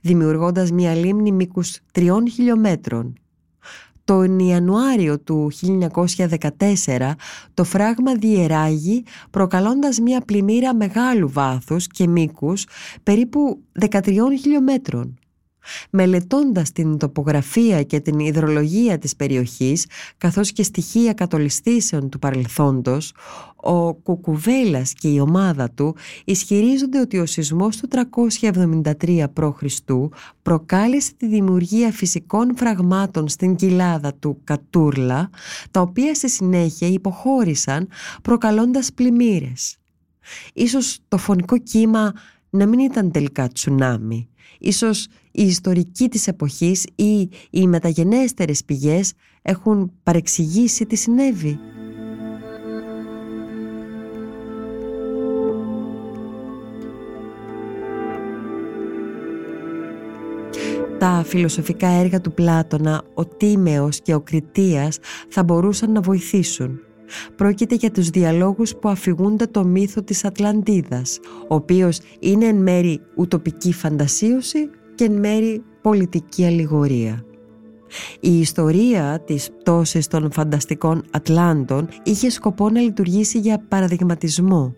δημιουργώντας 0.00 0.70
μια 0.70 0.94
λίμνη 0.94 1.32
μήκους 1.32 1.78
τριών 1.92 2.28
χιλιόμετρων. 2.30 3.18
Τον 4.08 4.38
Ιανουάριο 4.38 5.18
του 5.18 5.50
1914 6.96 7.14
το 7.54 7.64
φράγμα 7.64 8.14
διεράγει 8.14 9.04
προκαλώντας 9.30 9.98
μια 9.98 10.20
πλημμύρα 10.20 10.74
μεγάλου 10.74 11.28
βάθους 11.28 11.86
και 11.86 12.06
μήκους 12.06 12.66
περίπου 13.02 13.62
13 13.80 14.00
χιλιόμετρων. 14.40 15.17
Μελετώντας 15.90 16.72
την 16.72 16.98
τοπογραφία 16.98 17.82
και 17.82 18.00
την 18.00 18.18
υδρολογία 18.18 18.98
της 18.98 19.16
περιοχής 19.16 19.86
καθώς 20.16 20.52
και 20.52 20.62
στοιχεία 20.62 21.12
κατολιστήσεων 21.12 22.08
του 22.08 22.18
παρελθόντος, 22.18 23.12
ο 23.56 23.94
Κουκουβέλας 23.94 24.92
και 24.92 25.08
η 25.08 25.20
ομάδα 25.20 25.70
του 25.70 25.96
ισχυρίζονται 26.24 27.00
ότι 27.00 27.18
ο 27.18 27.26
σεισμός 27.26 27.76
του 27.76 27.88
373 28.40 29.24
π.Χ. 29.32 29.62
προκάλεσε 30.42 31.12
τη 31.16 31.26
δημιουργία 31.26 31.92
φυσικών 31.92 32.56
φραγμάτων 32.56 33.28
στην 33.28 33.56
κοιλάδα 33.56 34.14
του 34.14 34.40
Κατούρλα, 34.44 35.30
τα 35.70 35.80
οποία 35.80 36.14
στη 36.14 36.30
συνέχεια 36.30 36.88
υποχώρησαν 36.88 37.88
προκαλώντας 38.22 38.92
πλημμύρες. 38.92 39.76
Ίσως 40.54 40.98
το 41.08 41.18
φωνικό 41.18 41.58
κύμα 41.58 42.12
να 42.50 42.66
μην 42.66 42.78
ήταν 42.78 43.10
τελικά 43.10 43.48
τσουνάμι. 43.48 44.28
Ίσως 44.58 45.06
η 45.38 45.46
ιστορική 45.46 46.08
της 46.08 46.28
εποχής 46.28 46.86
ή 46.94 47.30
οι 47.50 47.66
μεταγενέστερες 47.66 48.64
πηγές 48.64 49.12
έχουν 49.42 49.92
παρεξηγήσει 50.02 50.86
τι 50.86 50.96
συνέβη. 50.96 51.58
Τα 60.98 61.22
φιλοσοφικά 61.26 61.88
έργα 61.88 62.20
του 62.20 62.32
Πλάτωνα, 62.32 63.02
ο 63.14 63.26
Τίμεος 63.26 64.00
και 64.00 64.14
ο 64.14 64.20
Κριτίας 64.20 64.98
θα 65.28 65.42
μπορούσαν 65.44 65.92
να 65.92 66.00
βοηθήσουν. 66.00 66.80
Πρόκειται 67.36 67.74
για 67.74 67.90
τους 67.90 68.10
διαλόγους 68.10 68.76
που 68.76 68.88
αφηγούνται 68.88 69.46
το 69.46 69.64
μύθο 69.64 70.02
της 70.02 70.24
Ατλαντίδας, 70.24 71.18
ο 71.48 71.54
οποίος 71.54 72.00
είναι 72.20 72.46
εν 72.46 72.56
μέρη 72.56 73.00
ουτοπική 73.16 73.72
φαντασίωση 73.72 74.70
και 74.98 75.04
εν 75.04 75.12
μέρη 75.12 75.62
πολιτική 75.82 76.44
αλληγορία. 76.44 77.24
Η 78.20 78.38
ιστορία 78.38 79.22
της 79.26 79.50
πτώσης 79.50 80.06
των 80.06 80.32
φανταστικών 80.32 81.02
Ατλάντων 81.10 81.88
είχε 82.02 82.30
σκοπό 82.30 82.70
να 82.70 82.80
λειτουργήσει 82.80 83.38
για 83.38 83.64
παραδειγματισμό. 83.68 84.74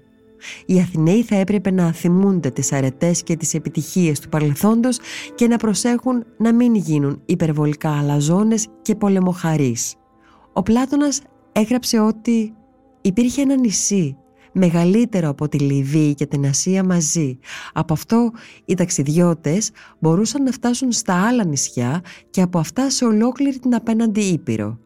Οι 0.66 0.80
Αθηναίοι 0.80 1.22
θα 1.22 1.37
έπρεπε 1.37 1.70
να 1.70 1.92
θυμούνται 1.92 2.50
τις 2.50 2.72
αρετές 2.72 3.22
και 3.22 3.37
τις 3.37 3.54
επιτυχίες 3.54 4.20
του 4.20 4.28
παρελθόντος 4.28 4.98
και 5.35 5.46
να 5.46 5.56
προσέχουν 5.56 6.24
να 6.38 6.54
μην 6.54 6.74
γίνουν 6.74 7.22
υπερβολικά 7.26 7.98
αλαζόνες 7.98 8.66
και 8.83 8.94
πολεμοχαρείς. 8.94 9.94
Ο 10.52 10.62
Πλάτωνας 10.62 11.22
έγραψε 11.52 11.98
ότι 11.98 12.54
υπήρχε 13.00 13.42
ένα 13.42 13.56
νησί 13.56 14.16
μεγαλύτερο 14.52 15.28
από 15.28 15.48
τη 15.48 15.58
Λιβύη 15.58 16.14
και 16.14 16.26
την 16.26 16.46
Ασία 16.46 16.84
μαζί. 16.84 17.38
Από 17.72 17.92
αυτό 17.92 18.30
οι 18.64 18.74
ταξιδιώτες 18.74 19.70
μπορούσαν 19.98 20.42
να 20.42 20.50
φτάσουν 20.50 20.92
στα 20.92 21.26
άλλα 21.26 21.44
νησιά 21.44 22.00
και 22.30 22.42
από 22.42 22.58
αυτά 22.58 22.90
σε 22.90 23.04
ολόκληρη 23.04 23.58
την 23.58 23.74
απέναντι 23.74 24.20
Ήπειρο. 24.20 24.78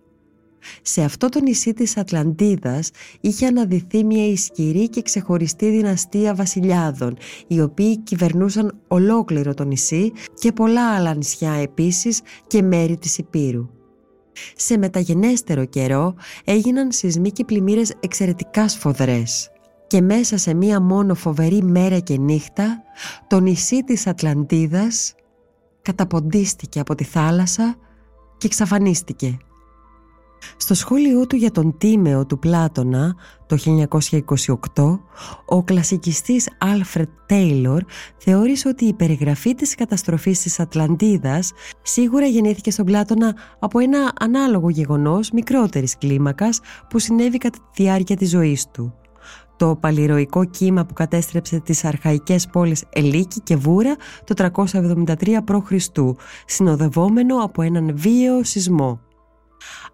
Σε 0.83 1.03
αυτό 1.03 1.29
το 1.29 1.41
νησί 1.41 1.73
της 1.73 1.97
Ατλαντίδας 1.97 2.91
είχε 3.21 3.47
αναδυθεί 3.47 4.05
μια 4.05 4.27
ισχυρή 4.27 4.89
και 4.89 5.03
ξεχωριστή 5.03 5.71
δυναστεία 5.71 6.35
βασιλιάδων, 6.35 7.17
οι 7.47 7.61
οποίοι 7.61 7.99
κυβερνούσαν 7.99 8.81
ολόκληρο 8.89 9.55
το 9.55 9.65
νησί 9.65 10.13
και 10.35 10.53
πολλά 10.53 10.95
άλλα 10.95 11.15
νησιά 11.15 11.53
επίσης 11.53 12.21
και 12.47 12.63
μέρη 12.63 12.97
της 12.97 13.19
Υπήρου. 13.19 13.69
Σε 14.57 14.79
μεταγενέστερο 14.79 15.65
καιρό 15.65 16.15
έγιναν 16.45 16.93
σεισμοί 16.93 17.31
και 17.31 17.45
πλημμύρες 17.45 17.93
εξαιρετικά 18.01 18.69
σφοδρές 18.69 19.54
και 19.87 20.01
μέσα 20.01 20.37
σε 20.37 20.55
μία 20.55 20.81
μόνο 20.81 21.15
φοβερή 21.15 21.63
μέρα 21.63 21.99
και 21.99 22.19
νύχτα 22.19 22.83
το 23.27 23.41
νησί 23.41 23.85
της 23.85 24.07
Ατλαντίδας 24.07 25.15
καταποντίστηκε 25.83 26.81
από 26.81 26.95
τη 26.95 27.05
θάλασσα 27.05 27.77
και 28.39 28.47
εξαφανίστηκε. 28.47 29.39
Στο 30.57 30.75
σχόλιο 30.75 31.27
του 31.27 31.37
για 31.37 31.51
τον 31.51 31.79
Τίμεο 31.79 32.27
του 32.27 32.39
Πλάτωνα 32.39 33.15
το 33.47 33.57
1928, 34.75 34.99
ο 35.47 35.63
κλασικιστής 35.63 36.49
Άλφρετ 36.59 37.09
Τέιλορ 37.27 37.83
θεώρησε 38.17 38.69
ότι 38.69 38.85
η 38.85 38.95
περιγραφή 38.95 39.55
της 39.55 39.75
καταστροφής 39.75 40.41
της 40.41 40.61
Ατλαντίδας 40.61 41.53
σίγουρα 41.83 42.27
γεννήθηκε 42.27 42.71
στον 42.71 42.85
Πλάτωνα 42.85 43.37
από 43.59 43.79
ένα 43.79 44.13
ανάλογο 44.21 44.71
γεγονός 44.71 45.31
μικρότερης 45.31 45.99
κλίμακας 45.99 46.61
που 46.89 46.99
συνέβη 46.99 47.39
κατά 47.39 47.59
τη 47.59 47.83
διάρκεια 47.83 48.17
της 48.17 48.31
ζωής 48.31 48.71
του. 48.71 48.95
Το 49.57 49.77
παλιροϊκό 49.77 50.45
κύμα 50.45 50.85
που 50.85 50.95
κατέστρεψε 50.95 51.61
τις 51.61 51.85
αρχαϊκές 51.85 52.47
πόλεις 52.47 52.85
Ελίκη 52.93 53.41
και 53.41 53.57
Βούρα 53.57 53.97
το 54.25 54.51
373 54.55 55.39
π.Χ. 55.45 55.73
συνοδευόμενο 56.47 57.37
από 57.37 57.63
έναν 57.63 57.91
βίαιο 57.97 58.45
σεισμό. 58.45 59.01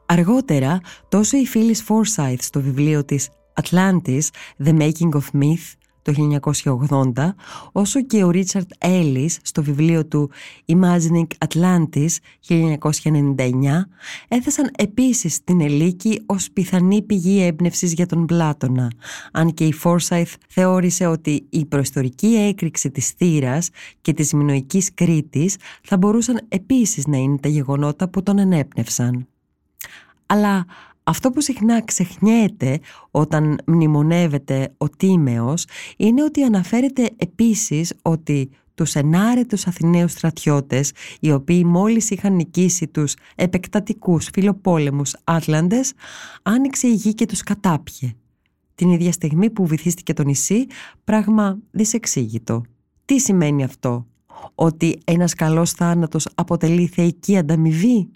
Αργότερα, 0.06 0.80
τόσο 1.08 1.36
η 1.36 1.46
Phyllis 1.54 1.94
Forsyth 1.94 2.38
στο 2.38 2.60
βιβλίο 2.60 3.04
της 3.04 3.28
Atlantis, 3.62 4.22
The 4.64 4.78
Making 4.78 5.10
of 5.12 5.40
Myth, 5.40 5.79
το 6.02 6.12
1980, 7.14 7.34
όσο 7.72 8.02
και 8.02 8.24
ο 8.24 8.30
Ρίτσαρτ 8.30 8.70
Έλλης 8.78 9.38
στο 9.42 9.62
βιβλίο 9.62 10.06
του 10.06 10.30
Imagining 10.66 11.46
Atlantis 11.48 12.08
1999 12.48 12.66
έθεσαν 14.28 14.70
επίσης 14.76 15.44
την 15.44 15.60
Ελίκη 15.60 16.22
ως 16.26 16.50
πιθανή 16.52 17.02
πηγή 17.02 17.42
έμπνευσης 17.42 17.92
για 17.92 18.06
τον 18.06 18.26
Πλάτωνα, 18.26 18.90
αν 19.32 19.54
και 19.54 19.64
η 19.64 19.72
Φόρσαϊθ 19.72 20.34
θεώρησε 20.48 21.06
ότι 21.06 21.46
η 21.50 21.64
προϊστορική 21.64 22.26
έκρηξη 22.26 22.90
της 22.90 23.10
θύρας 23.10 23.70
και 24.00 24.12
της 24.12 24.32
μινοικής 24.32 24.94
Κρήτης 24.94 25.56
θα 25.82 25.96
μπορούσαν 25.96 26.40
επίσης 26.48 27.06
να 27.06 27.16
είναι 27.16 27.38
τα 27.38 27.48
γεγονότα 27.48 28.08
που 28.08 28.22
τον 28.22 28.38
ενέπνευσαν. 28.38 29.26
Αλλά 30.26 30.66
αυτό 31.10 31.30
που 31.30 31.40
συχνά 31.40 31.82
ξεχνιέται 31.84 32.80
όταν 33.10 33.58
μνημονεύεται 33.66 34.74
ο 34.78 34.88
Τίμεος 34.88 35.66
είναι 35.96 36.22
ότι 36.22 36.42
αναφέρεται 36.42 37.10
επίσης 37.16 37.94
ότι 38.02 38.50
τους 38.74 38.94
ενάρετους 38.94 39.66
Αθηναίους 39.66 40.12
στρατιώτες 40.12 40.92
οι 41.20 41.32
οποίοι 41.32 41.62
μόλις 41.66 42.10
είχαν 42.10 42.34
νικήσει 42.34 42.86
τους 42.86 43.14
επεκτατικούς 43.34 44.28
φιλοπόλεμους 44.32 45.16
Άτλαντες 45.24 45.92
άνοιξε 46.42 46.86
η 46.86 46.94
γη 46.94 47.14
και 47.14 47.26
τους 47.26 47.42
κατάπιε. 47.42 48.12
Την 48.74 48.90
ίδια 48.90 49.12
στιγμή 49.12 49.50
που 49.50 49.66
βυθίστηκε 49.66 50.12
το 50.12 50.22
νησί, 50.22 50.66
πράγμα 51.04 51.58
δυσεξήγητο. 51.70 52.62
Τι 53.04 53.18
σημαίνει 53.20 53.64
αυτό, 53.64 54.06
ότι 54.54 54.98
ένας 55.04 55.34
καλός 55.34 55.70
θάνατος 55.70 56.28
αποτελεί 56.34 56.86
θεϊκή 56.86 57.36
ανταμοιβή; 57.36 58.10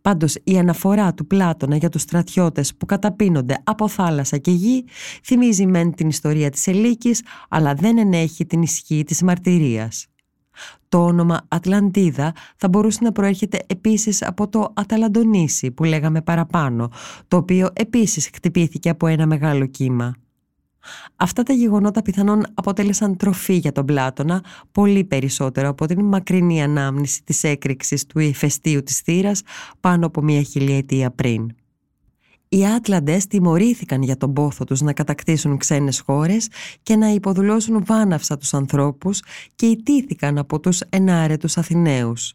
Πάντως 0.00 0.36
η 0.44 0.58
αναφορά 0.58 1.14
του 1.14 1.26
Πλάτωνα 1.26 1.76
για 1.76 1.88
τους 1.88 2.02
στρατιώτες 2.02 2.74
που 2.76 2.86
καταπίνονται 2.86 3.58
από 3.64 3.88
θάλασσα 3.88 4.38
και 4.38 4.50
γη 4.50 4.84
θυμίζει 5.24 5.66
μεν 5.66 5.94
την 5.94 6.08
ιστορία 6.08 6.50
της 6.50 6.66
Ελίκης 6.66 7.22
αλλά 7.48 7.74
δεν 7.74 7.98
ενέχει 7.98 8.46
την 8.46 8.62
ισχύ 8.62 9.02
της 9.04 9.22
μαρτυρίας. 9.22 10.06
Το 10.88 11.04
όνομα 11.04 11.44
Ατλαντίδα 11.48 12.34
θα 12.56 12.68
μπορούσε 12.68 12.98
να 13.02 13.12
προέρχεται 13.12 13.58
επίσης 13.66 14.22
από 14.22 14.48
το 14.48 14.72
Αταλαντονήσι 14.74 15.70
που 15.70 15.84
λέγαμε 15.84 16.22
παραπάνω, 16.22 16.90
το 17.28 17.36
οποίο 17.36 17.70
επίσης 17.72 18.30
χτυπήθηκε 18.34 18.88
από 18.88 19.06
ένα 19.06 19.26
μεγάλο 19.26 19.66
κύμα. 19.66 20.21
Αυτά 21.16 21.42
τα 21.42 21.52
γεγονότα 21.52 22.02
πιθανόν 22.02 22.42
αποτέλεσαν 22.54 23.16
τροφή 23.16 23.54
για 23.54 23.72
τον 23.72 23.84
Πλάτωνα 23.86 24.44
πολύ 24.72 25.04
περισσότερο 25.04 25.68
από 25.68 25.86
την 25.86 26.04
μακρινή 26.04 26.62
ανάμνηση 26.62 27.22
της 27.24 27.44
έκρηξης 27.44 28.06
του 28.06 28.18
ηφαιστείου 28.18 28.82
της 28.82 28.98
θύρας 28.98 29.42
πάνω 29.80 30.06
από 30.06 30.22
μια 30.22 30.42
χιλιετία 30.42 31.10
πριν. 31.10 31.54
Οι 32.48 32.66
Άτλαντες 32.66 33.26
τιμωρήθηκαν 33.26 34.02
για 34.02 34.16
τον 34.16 34.32
πόθο 34.32 34.64
τους 34.64 34.80
να 34.80 34.92
κατακτήσουν 34.92 35.56
ξένες 35.56 36.00
χώρες 36.00 36.48
και 36.82 36.96
να 36.96 37.08
υποδουλώσουν 37.08 37.84
βάναυσα 37.84 38.36
τους 38.36 38.54
ανθρώπους 38.54 39.22
και 39.54 39.66
ιτήθηκαν 39.66 40.38
από 40.38 40.60
τους 40.60 40.80
ενάρετους 40.88 41.56
Αθηναίους. 41.56 42.34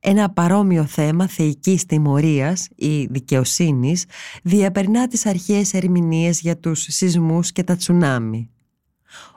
Ένα 0.00 0.30
παρόμοιο 0.30 0.84
θέμα 0.84 1.28
θεϊκής 1.28 1.86
τιμωρίας 1.86 2.68
ή 2.74 3.04
δικαιοσύνης 3.04 4.04
διαπερνά 4.42 5.06
τις 5.06 5.26
αρχαίες 5.26 5.74
ερμηνείες 5.74 6.40
για 6.40 6.58
τους 6.58 6.86
σεισμούς 6.88 7.52
και 7.52 7.62
τα 7.62 7.76
τσουνάμι. 7.76 8.50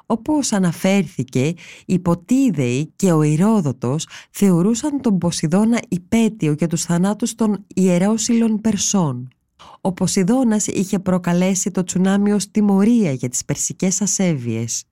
Όπως 0.06 0.52
αναφέρθηκε, 0.52 1.54
οι 1.86 1.99
Ποτίδεοι 1.99 2.93
και 2.95 3.12
ο 3.12 3.21
Ηρόδοτος 3.21 4.08
θεωρούσαν 4.32 5.02
τον 5.02 5.17
Ποσειδώνα 5.17 5.80
υπέτειο 5.89 6.52
για 6.52 6.67
τους 6.67 6.84
θανάτους 6.84 7.36
των 7.36 7.65
ιερόσιλων 7.76 8.62
Περσών. 8.62 9.28
Ο 9.82 9.91
Ποσειδώνας 9.91 10.67
είχε 10.67 10.99
προκαλέσει 10.99 11.71
το 11.71 11.84
τσουνάμι 11.84 12.32
ως 12.32 12.52
τιμωρία 12.52 13.12
για 13.12 13.30
τις 13.30 13.45
περσικές 13.45 14.02
ασέβειες. 14.02 14.84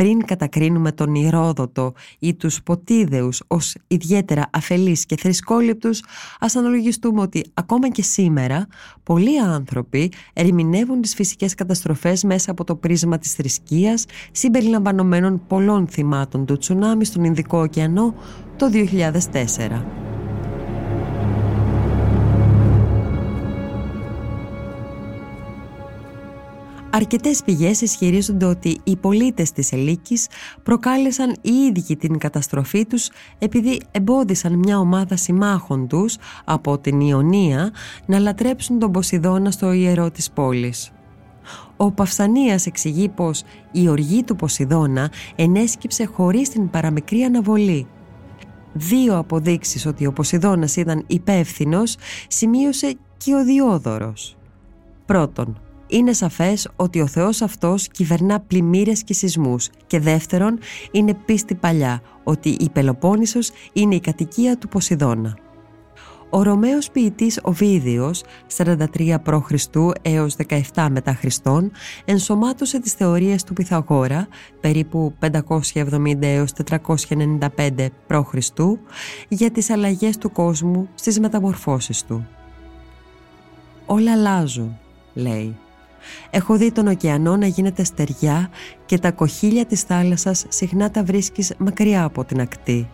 Πριν 0.00 0.24
κατακρίνουμε 0.24 0.92
τον 0.92 1.14
Ηρόδοτο 1.14 1.92
ή 2.18 2.34
τους 2.34 2.62
Ποτίδεους 2.62 3.42
ως 3.46 3.76
ιδιαίτερα 3.86 4.50
αφελείς 4.52 5.06
και 5.06 5.16
θρησκόληπτους, 5.16 6.02
ας 6.40 6.56
αναλογιστούμε 6.56 7.20
ότι 7.20 7.44
ακόμα 7.54 7.88
και 7.88 8.02
σήμερα 8.02 8.66
πολλοί 9.02 9.40
άνθρωποι 9.40 10.12
ερμηνεύουν 10.32 11.00
τις 11.00 11.14
φυσικές 11.14 11.54
καταστροφές 11.54 12.24
μέσα 12.24 12.50
από 12.50 12.64
το 12.64 12.76
πρίσμα 12.76 13.18
της 13.18 13.32
θρησκείας 13.32 14.04
συμπεριλαμβανομένων 14.32 15.46
πολλών 15.46 15.86
θυμάτων 15.86 16.46
του 16.46 16.56
τσουνάμι 16.56 17.04
στον 17.04 17.24
Ινδικό 17.24 17.58
ωκεανό 17.58 18.14
το 18.56 18.66
2004. 18.70 20.19
Αρκετές 26.92 27.42
πηγές 27.42 27.80
ισχυρίζονται 27.80 28.44
ότι 28.44 28.80
οι 28.84 28.96
πολίτες 28.96 29.52
της 29.52 29.72
Ελίκης 29.72 30.26
προκάλεσαν 30.62 31.36
οι 31.40 31.50
ίδιοι 31.50 31.96
την 31.96 32.18
καταστροφή 32.18 32.86
τους 32.86 33.10
επειδή 33.38 33.80
εμπόδισαν 33.90 34.54
μια 34.54 34.78
ομάδα 34.78 35.16
συμμάχων 35.16 35.88
τους 35.88 36.16
από 36.44 36.78
την 36.78 37.00
Ιωνία 37.00 37.70
να 38.06 38.18
λατρέψουν 38.18 38.78
τον 38.78 38.92
Ποσειδώνα 38.92 39.50
στο 39.50 39.72
ιερό 39.72 40.10
της 40.10 40.30
πόλης. 40.30 40.90
Ο 41.76 41.90
Παυσανίας 41.90 42.66
εξηγεί 42.66 43.08
πως 43.08 43.42
η 43.72 43.88
οργή 43.88 44.22
του 44.22 44.36
Ποσειδώνα 44.36 45.10
ενέσκυψε 45.36 46.04
χωρίς 46.04 46.48
την 46.48 46.70
παραμικρή 46.70 47.22
αναβολή. 47.22 47.86
Δύο 48.72 49.18
αποδείξεις 49.18 49.86
ότι 49.86 50.06
ο 50.06 50.12
Ποσειδώνας 50.12 50.76
ήταν 50.76 51.04
υπεύθυνος 51.06 51.96
σημείωσε 52.28 52.94
και 53.16 53.34
ο 53.34 53.44
Διόδωρος. 53.44 54.36
Πρώτον, 55.06 55.60
είναι 55.90 56.12
σαφές 56.12 56.68
ότι 56.76 57.00
ο 57.00 57.06
Θεός 57.06 57.42
αυτός 57.42 57.88
κυβερνά 57.88 58.40
πλημμύρες 58.40 59.02
και 59.02 59.14
σεισμούς 59.14 59.70
και 59.86 60.00
δεύτερον 60.00 60.58
είναι 60.90 61.14
πίστη 61.14 61.54
παλιά 61.54 62.02
ότι 62.24 62.48
η 62.48 62.70
Πελοπόννησος 62.72 63.50
είναι 63.72 63.94
η 63.94 64.00
κατοικία 64.00 64.58
του 64.58 64.68
Ποσειδώνα. 64.68 65.38
Ο 66.32 66.42
Ρωμαίος 66.42 66.90
ποιητής 66.90 67.40
Οβίδιος, 67.42 68.22
43 68.56 69.16
π.Χ. 69.22 69.52
έως 70.02 70.36
17 70.74 70.88
μετά 70.90 71.14
Χριστόν, 71.14 71.70
ενσωμάτωσε 72.04 72.80
τις 72.80 72.92
θεωρίες 72.92 73.44
του 73.44 73.52
Πυθαγόρα, 73.52 74.28
περίπου 74.60 75.14
570 75.20 76.16
έως 76.20 76.52
495 76.52 77.88
π.Χ. 78.06 78.34
για 79.28 79.50
τις 79.50 79.70
αλλαγές 79.70 80.18
του 80.18 80.32
κόσμου 80.32 80.88
στις 80.94 81.20
μεταμορφώσεις 81.20 82.04
του. 82.04 82.26
«Όλα 83.86 84.12
αλλάζουν», 84.12 84.78
λέει. 85.14 85.56
Έχω 86.30 86.56
δει 86.56 86.72
τον 86.72 86.86
ωκεανό 86.86 87.36
να 87.36 87.46
γίνεται 87.46 87.84
στεριά 87.84 88.50
και 88.86 88.98
τα 88.98 89.10
κοχύλια 89.10 89.66
της 89.66 89.82
θάλασσας 89.82 90.44
συχνά 90.48 90.90
τα 90.90 91.04
βρίσκεις 91.04 91.52
μακριά 91.58 92.04
από 92.04 92.24
την 92.24 92.40
ακτή. 92.40 92.88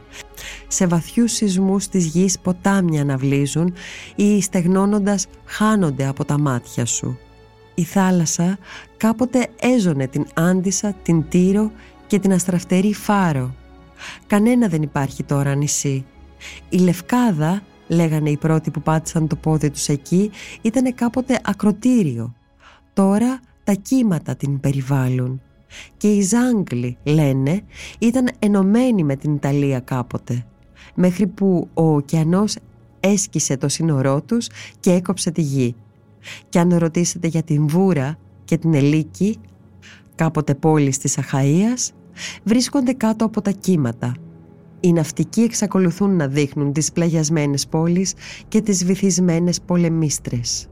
Σε 0.69 0.87
βαθιούς 0.87 1.33
σεισμούς 1.33 1.89
της 1.89 2.07
γης 2.07 2.39
ποτάμια 2.39 3.03
αναβλύζουν 3.03 3.75
ή 4.15 4.41
στεγνώνοντας 4.43 5.27
χάνονται 5.45 6.07
από 6.07 6.25
τα 6.25 6.39
μάτια 6.39 6.85
σου. 6.85 7.19
Η 7.75 7.83
θάλασσα 7.83 8.59
κάποτε 8.97 9.47
έζωνε 9.61 10.07
την 10.07 10.27
Άντισα, 10.35 10.93
την 11.03 11.29
Τύρο 11.29 11.71
και 12.07 12.19
την 12.19 12.33
αστραφτερή 12.33 12.95
Φάρο. 12.95 13.55
Κανένα 14.27 14.69
δεν 14.69 14.83
υπάρχει 14.83 15.23
τώρα 15.25 15.55
νησί. 15.55 16.05
Η 16.69 16.79
Λευκάδα, 16.79 17.63
λέγανε 17.89 18.31
οι 18.31 18.37
πρώτοι 18.37 18.71
που 18.71 18.83
πάτησαν 18.83 19.27
το 19.27 19.37
πόδι 19.37 19.71
τους 19.71 19.89
εκεί, 19.89 20.31
ήταν 20.63 20.95
κάποτε 20.95 21.41
ακροτήριο 21.45 22.35
Τώρα 22.97 23.41
τα 23.65 23.73
κύματα 23.73 24.37
την 24.37 24.61
περιβάλλουν 24.61 25.41
και 25.97 26.09
οι 26.09 26.21
Ζάγκλοι, 26.21 26.97
λένε, 27.05 27.61
ήταν 27.99 28.29
ενωμένοι 28.39 29.05
με 29.05 29.17
την 29.17 29.35
Ιταλία 29.35 29.81
κάποτε 29.81 30.47
μέχρι 30.95 31.27
που 31.27 31.69
ο 31.75 31.95
ωκεανός 31.95 32.57
έσκησε 33.01 33.57
το 33.57 33.69
σύνορό 33.69 34.23
τους 34.23 34.49
και 34.81 34.91
έκοψε 34.93 35.31
τη 35.31 35.41
γη. 35.41 35.75
Και 36.49 36.59
αν 36.59 36.77
ρωτήσετε 36.77 37.27
για 37.27 37.43
την 37.43 37.67
Βούρα 37.67 38.19
και 38.45 38.59
την 38.59 38.75
Ελίκη, 38.75 39.39
κάποτε 40.15 40.55
πόλεις 40.55 40.99
της 40.99 41.19
Αχαΐας, 41.19 41.91
βρίσκονται 42.45 42.93
κάτω 42.93 43.25
από 43.25 43.41
τα 43.41 43.51
κύματα. 43.51 44.15
Οι 44.81 44.93
ναυτικοί 44.93 45.41
εξακολουθούν 45.41 46.17
να 46.17 46.27
δείχνουν 46.29 46.73
τις 46.73 46.93
πλαγιασμένες 46.93 47.67
πόλεις 47.67 48.15
και 48.49 48.61
τις 48.61 48.85
βυθισμένες 48.85 49.61
πολεμίστρες. 49.61 50.69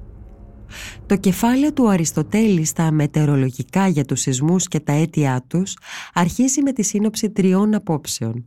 Το 1.07 1.17
κεφάλαιο 1.17 1.73
του 1.73 1.89
Αριστοτέλη 1.89 2.65
στα 2.65 2.91
μετεωρολογικά 2.91 3.89
για 3.89 4.05
τους 4.05 4.21
σεισμούς 4.21 4.69
και 4.69 4.81
τα 4.81 4.93
αίτια 4.93 5.45
τους 5.47 5.77
αρχίζει 6.15 6.63
με 6.63 6.73
τη 6.73 6.83
σύνοψη 6.83 7.31
τριών 7.31 7.75
απόψεων, 7.75 8.45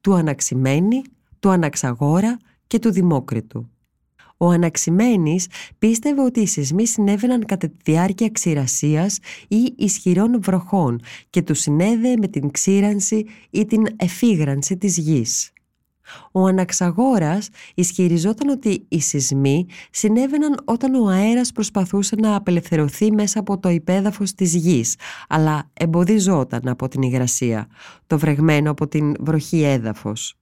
του 0.00 0.14
Αναξημένη, 0.14 1.02
του 1.40 1.48
Αναξαγόρα 1.50 2.36
και 2.66 2.78
του 2.78 2.92
Δημόκριτου. 2.92 3.70
Ο 4.40 4.48
Αναξημένης 4.50 5.46
πίστευε 5.78 6.22
ότι 6.22 6.40
οι 6.40 6.46
σεισμοί 6.46 6.86
συνέβαιναν 6.86 7.44
κατά 7.46 7.68
τη 7.68 7.74
διάρκεια 7.84 8.30
ξηρασίας 8.30 9.18
ή 9.48 9.74
ισχυρών 9.76 10.42
βροχών 10.42 11.00
και 11.30 11.42
τους 11.42 11.58
συνέδεε 11.58 12.14
με 12.16 12.28
την 12.28 12.50
ξύρανση 12.50 13.26
ή 13.50 13.64
την 13.64 13.86
εφήγρανση 13.96 14.76
της 14.76 14.98
γης. 14.98 15.52
Ο 16.32 16.46
Αναξαγόρας 16.46 17.48
ισχυριζόταν 17.74 18.48
ότι 18.48 18.84
οι 18.88 19.00
σεισμοί 19.00 19.66
συνέβαιναν 19.90 20.60
όταν 20.64 20.94
ο 20.94 21.06
αέρας 21.08 21.52
προσπαθούσε 21.52 22.16
να 22.18 22.36
απελευθερωθεί 22.36 23.12
μέσα 23.12 23.40
από 23.40 23.58
το 23.58 23.68
υπέδαφος 23.68 24.34
της 24.34 24.54
γης, 24.54 24.96
αλλά 25.28 25.70
εμποδιζόταν 25.72 26.68
από 26.68 26.88
την 26.88 27.02
υγρασία, 27.02 27.66
το 28.06 28.18
βρεγμένο 28.18 28.70
από 28.70 28.88
την 28.88 29.14
βροχή 29.20 29.62
έδαφος. 29.62 30.37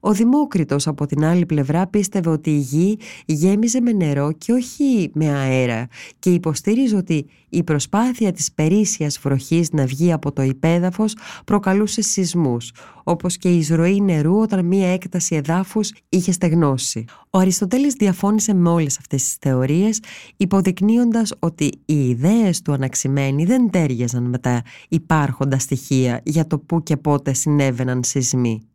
Ο 0.00 0.12
Δημόκριτος 0.12 0.86
από 0.86 1.06
την 1.06 1.24
άλλη 1.24 1.46
πλευρά 1.46 1.86
πίστευε 1.86 2.30
ότι 2.30 2.50
η 2.50 2.58
γη 2.58 2.98
γέμιζε 3.26 3.80
με 3.80 3.92
νερό 3.92 4.32
και 4.32 4.52
όχι 4.52 5.10
με 5.14 5.28
αέρα 5.28 5.86
και 6.18 6.30
υποστήριζε 6.30 6.96
ότι 6.96 7.26
η 7.48 7.62
προσπάθεια 7.62 8.32
της 8.32 8.52
περίσσιας 8.52 9.18
βροχής 9.18 9.72
να 9.72 9.86
βγει 9.86 10.12
από 10.12 10.32
το 10.32 10.42
υπέδαφος 10.42 11.16
προκαλούσε 11.44 12.02
σεισμούς, 12.02 12.72
όπως 13.04 13.36
και 13.36 13.48
η 13.48 13.58
εισρωή 13.58 14.00
νερού 14.00 14.38
όταν 14.38 14.64
μία 14.64 14.92
έκταση 14.92 15.34
εδάφους 15.34 15.92
είχε 16.08 16.32
στεγνώσει. 16.32 17.04
Ο 17.30 17.38
Αριστοτέλης 17.38 17.94
διαφώνησε 17.94 18.54
με 18.54 18.68
όλες 18.68 18.98
αυτές 18.98 19.22
τις 19.22 19.36
θεωρίες, 19.40 20.00
υποδεικνύοντας 20.36 21.32
ότι 21.38 21.70
οι 21.84 22.08
ιδέες 22.08 22.62
του 22.62 22.72
αναξημένοι 22.72 23.44
δεν 23.44 23.70
τέριαζαν 23.70 24.22
με 24.22 24.38
τα 24.38 24.62
υπάρχοντα 24.88 25.58
στοιχεία 25.58 26.20
για 26.24 26.46
το 26.46 26.58
πού 26.58 26.82
και 26.82 26.96
πότε 26.96 27.32
συνέβαιναν 27.32 28.04
σεισμοί. 28.04 28.71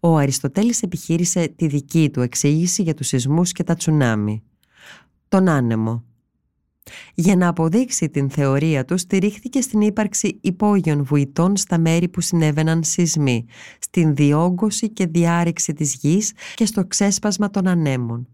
Ο 0.00 0.16
Αριστοτέλης 0.16 0.82
επιχείρησε 0.82 1.52
τη 1.56 1.66
δική 1.66 2.10
του 2.10 2.20
εξήγηση 2.20 2.82
για 2.82 2.94
τους 2.94 3.06
σεισμούς 3.06 3.52
και 3.52 3.62
τα 3.62 3.74
τσουνάμι. 3.74 4.42
Τον 5.28 5.48
άνεμο. 5.48 6.04
Για 7.14 7.36
να 7.36 7.48
αποδείξει 7.48 8.08
την 8.08 8.30
θεωρία 8.30 8.84
του 8.84 8.96
στηρίχθηκε 8.96 9.60
στην 9.60 9.80
ύπαρξη 9.80 10.38
υπόγειων 10.40 11.04
βουητών 11.04 11.56
στα 11.56 11.78
μέρη 11.78 12.08
που 12.08 12.20
συνέβαιναν 12.20 12.84
σεισμοί, 12.84 13.44
στην 13.78 14.14
διόγκωση 14.14 14.90
και 14.90 15.06
διάρρηξη 15.06 15.72
της 15.72 15.94
γης 15.94 16.32
και 16.54 16.66
στο 16.66 16.84
ξέσπασμα 16.84 17.50
των 17.50 17.66
ανέμων. 17.66 18.28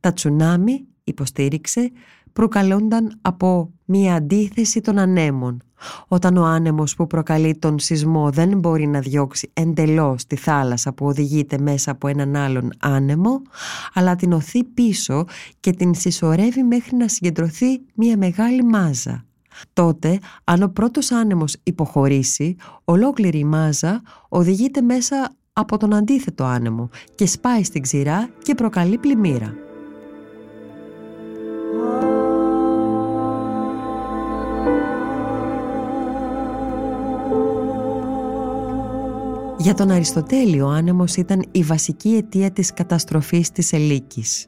Τα 0.00 0.12
τσουνάμι, 0.12 0.84
υποστήριξε, 1.04 1.90
προκαλούνταν 2.38 3.18
από 3.22 3.70
μία 3.84 4.14
αντίθεση 4.14 4.80
των 4.80 4.98
ανέμων. 4.98 5.62
Όταν 6.08 6.36
ο 6.36 6.44
άνεμος 6.44 6.94
που 6.94 7.06
προκαλεί 7.06 7.58
τον 7.58 7.78
σεισμό 7.78 8.30
δεν 8.30 8.58
μπορεί 8.58 8.86
να 8.86 9.00
διώξει 9.00 9.50
εντελώς 9.52 10.26
τη 10.26 10.36
θάλασσα 10.36 10.92
που 10.92 11.06
οδηγείται 11.06 11.58
μέσα 11.58 11.90
από 11.90 12.08
έναν 12.08 12.36
άλλον 12.36 12.70
άνεμο, 12.78 13.42
αλλά 13.94 14.16
την 14.16 14.32
οθεί 14.32 14.64
πίσω 14.64 15.24
και 15.60 15.70
την 15.70 15.94
συσσωρεύει 15.94 16.62
μέχρι 16.62 16.96
να 16.96 17.08
συγκεντρωθεί 17.08 17.80
μία 17.94 18.16
μεγάλη 18.16 18.64
μάζα. 18.64 19.24
Τότε, 19.72 20.18
αν 20.44 20.62
ο 20.62 20.68
πρώτος 20.68 21.12
άνεμος 21.12 21.56
υποχωρήσει, 21.62 22.56
ολόκληρη 22.84 23.38
η 23.38 23.44
μάζα 23.44 24.02
οδηγείται 24.28 24.80
μέσα 24.80 25.36
από 25.52 25.76
τον 25.76 25.94
αντίθετο 25.94 26.44
άνεμο 26.44 26.88
και 27.14 27.26
σπάει 27.26 27.64
στην 27.64 27.82
ξηρά 27.82 28.28
και 28.42 28.54
προκαλεί 28.54 28.98
πλημμύρα. 28.98 29.67
Για 39.60 39.74
τον 39.74 39.90
Αριστοτέλη 39.90 40.60
ο 40.60 40.68
άνεμος 40.68 41.16
ήταν 41.16 41.44
η 41.50 41.62
βασική 41.62 42.08
αιτία 42.08 42.50
της 42.50 42.72
καταστροφής 42.72 43.52
της 43.52 43.72
Ελίκης. 43.72 44.46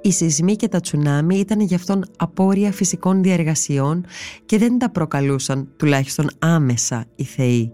Οι 0.00 0.12
σεισμοί 0.12 0.56
και 0.56 0.68
τα 0.68 0.80
τσουνάμι 0.80 1.38
ήταν 1.38 1.60
γι' 1.60 1.74
αυτόν 1.74 2.04
απόρρια 2.16 2.72
φυσικών 2.72 3.22
διαργασιών 3.22 4.04
και 4.46 4.58
δεν 4.58 4.78
τα 4.78 4.90
προκαλούσαν 4.90 5.68
τουλάχιστον 5.76 6.30
άμεσα 6.38 7.04
οι 7.14 7.24
θεοί. 7.24 7.72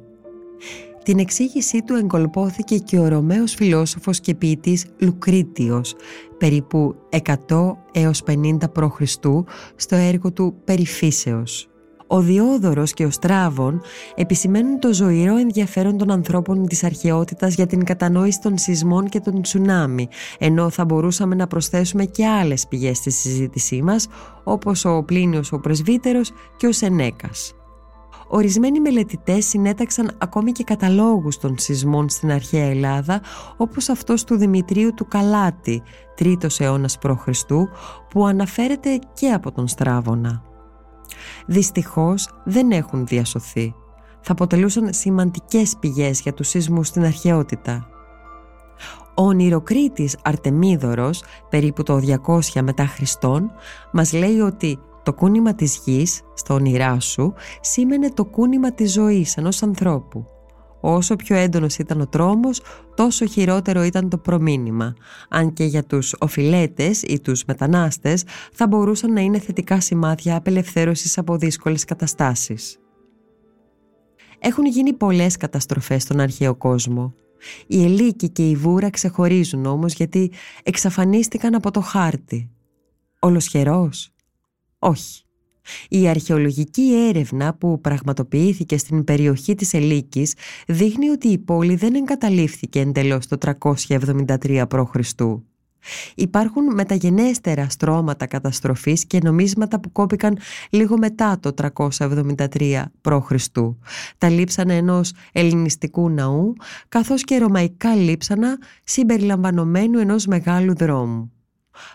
Την 1.03 1.19
εξήγησή 1.19 1.83
του 1.83 1.95
εγκολπώθηκε 1.95 2.79
και 2.79 2.99
ο 2.99 3.09
Ρωμαίος 3.09 3.55
φιλόσοφος 3.55 4.21
και 4.21 4.35
ποιητής 4.35 4.87
Λουκρίτιος 4.99 5.95
περίπου 6.39 6.95
100 7.49 7.73
έως 7.93 8.23
50 8.27 8.57
π.Χ. 8.73 9.03
στο 9.77 9.97
έργο 9.97 10.33
του 10.33 10.55
«Περιφύσεως». 10.65 11.69
Ο 12.11 12.21
Διόδωρος 12.21 12.93
και 12.93 13.05
ο 13.05 13.11
Στράβων 13.11 13.81
επισημαίνουν 14.15 14.79
το 14.79 14.93
ζωηρό 14.93 15.37
ενδιαφέρον 15.37 15.97
των 15.97 16.11
ανθρώπων 16.11 16.67
της 16.67 16.85
αρχαιότητας 16.85 17.55
για 17.55 17.67
την 17.67 17.85
κατανόηση 17.85 18.41
των 18.41 18.59
σεισμών 18.59 19.09
και 19.09 19.21
των 19.21 19.43
τσουνάμι, 19.43 20.09
ενώ 20.39 20.71
θα 20.71 20.85
μπορούσαμε 20.85 21.35
να 21.35 21.47
προσθέσουμε 21.47 22.05
και 22.05 22.27
άλλες 22.27 22.67
πηγές 22.69 22.97
στη 22.97 23.11
συζήτησή 23.11 23.83
μας, 23.83 24.07
όπως 24.45 24.85
ο 24.85 25.03
Πλίνιος 25.03 25.53
ο 25.53 25.61
Πρεσβύτερος 25.61 26.31
και 26.57 26.67
ο 26.67 26.73
Σενέκας. 26.73 27.53
Ορισμένοι 28.29 28.81
μελετητές 28.81 29.47
συνέταξαν 29.47 30.11
ακόμη 30.19 30.53
και 30.53 30.65
καταλόγους 30.65 31.39
των 31.39 31.59
σεισμών 31.59 32.09
στην 32.09 32.33
αρχαία 32.33 32.65
Ελλάδα, 32.65 33.21
όπως 33.57 33.89
αυτός 33.89 34.25
του 34.25 34.37
Δημητρίου 34.37 34.95
του 34.95 35.07
Καλάτη, 35.09 35.83
3ος 36.19 36.61
αιώνας 36.61 36.99
π.Χ., 36.99 37.29
που 38.09 38.27
αναφέρεται 38.27 38.99
και 39.13 39.31
από 39.31 39.53
τον 39.53 39.69
Στράβωνα 39.69 40.48
δυστυχώς 41.47 42.29
δεν 42.45 42.71
έχουν 42.71 43.07
διασωθεί. 43.07 43.75
Θα 44.21 44.33
αποτελούσαν 44.33 44.93
σημαντικές 44.93 45.77
πηγές 45.81 46.21
για 46.21 46.35
τους 46.35 46.49
σεισμούς 46.49 46.87
στην 46.87 47.05
αρχαιότητα. 47.05 47.89
Ο 49.15 49.23
ονειροκρίτης 49.23 50.17
Αρτεμίδωρος, 50.23 51.23
περίπου 51.51 51.83
το 51.83 52.01
200 52.27 52.63
μετά 52.63 52.87
Χριστόν, 52.87 53.51
μας 53.93 54.13
λέει 54.13 54.39
ότι 54.39 54.79
το 55.03 55.13
κούνημα 55.15 55.55
της 55.55 55.81
γης, 55.85 56.21
στο 56.35 56.55
όνειρά 56.55 57.01
σου, 57.01 57.35
σήμαινε 57.61 58.11
το 58.11 58.25
κούνημα 58.25 58.73
της 58.73 58.93
ζωής 58.93 59.37
ενός 59.37 59.63
ανθρώπου 59.63 60.27
Όσο 60.81 61.17
πιο 61.17 61.37
έντονος 61.37 61.79
ήταν 61.79 62.01
ο 62.01 62.07
τρόμος, 62.07 62.61
τόσο 62.95 63.27
χειρότερο 63.27 63.83
ήταν 63.83 64.09
το 64.09 64.19
προμήνυμα. 64.19 64.95
Αν 65.29 65.53
και 65.53 65.65
για 65.65 65.85
τους 65.85 66.15
οφειλέτες 66.19 67.03
ή 67.03 67.21
τους 67.21 67.45
μετανάστες 67.45 68.25
θα 68.53 68.67
μπορούσαν 68.67 69.13
να 69.13 69.21
είναι 69.21 69.39
θετικά 69.39 69.81
σημάδια 69.81 70.37
απελευθέρωσης 70.37 71.19
από 71.19 71.37
δύσκολες 71.37 71.85
καταστάσεις. 71.85 72.79
Έχουν 74.39 74.67
γίνει 74.67 74.93
πολλές 74.93 75.37
καταστροφές 75.37 76.03
στον 76.03 76.21
αρχαίο 76.21 76.55
κόσμο. 76.55 77.15
Οι 77.67 77.85
Ελίκη 77.85 78.29
και 78.29 78.49
η 78.49 78.57
Βούρα 78.57 78.91
ξεχωρίζουν 78.91 79.67
όμως 79.67 79.93
γιατί 79.93 80.33
εξαφανίστηκαν 80.63 81.55
από 81.55 81.71
το 81.71 81.81
χάρτη. 81.81 82.51
Ολοσχερός; 83.19 84.11
Όχι. 84.79 85.23
Η 85.89 86.09
αρχαιολογική 86.09 87.07
έρευνα 87.09 87.55
που 87.55 87.81
πραγματοποιήθηκε 87.81 88.79
στην 88.79 89.05
περιοχή 89.05 89.55
της 89.55 89.75
Ελίκης 89.75 90.35
δείχνει 90.67 91.09
ότι 91.09 91.29
η 91.29 91.39
πόλη 91.39 91.75
δεν 91.75 91.95
εγκαταλείφθηκε 91.95 92.81
εντελώς 92.81 93.27
το 93.27 93.37
373 93.63 94.65
π.Χ. 94.69 94.95
Υπάρχουν 96.15 96.75
μεταγενέστερα 96.75 97.69
στρώματα 97.69 98.27
καταστροφής 98.27 99.07
και 99.07 99.19
νομίσματα 99.23 99.81
που 99.81 99.93
κόπηκαν 99.93 100.39
λίγο 100.71 100.99
μετά 100.99 101.39
το 101.41 101.73
373 101.77 102.83
π.Χ. 103.01 103.33
Τα 104.19 104.29
λείψανα 104.29 104.73
ενός 104.73 105.13
ελληνιστικού 105.33 106.11
ναού 106.11 106.53
καθώς 106.89 107.25
και 107.25 107.39
ρωμαϊκά 107.39 107.95
λείψανα 107.95 108.59
συμπεριλαμβανομένου 108.85 109.99
ενός 109.99 110.27
μεγάλου 110.27 110.77
δρόμου. 110.77 111.33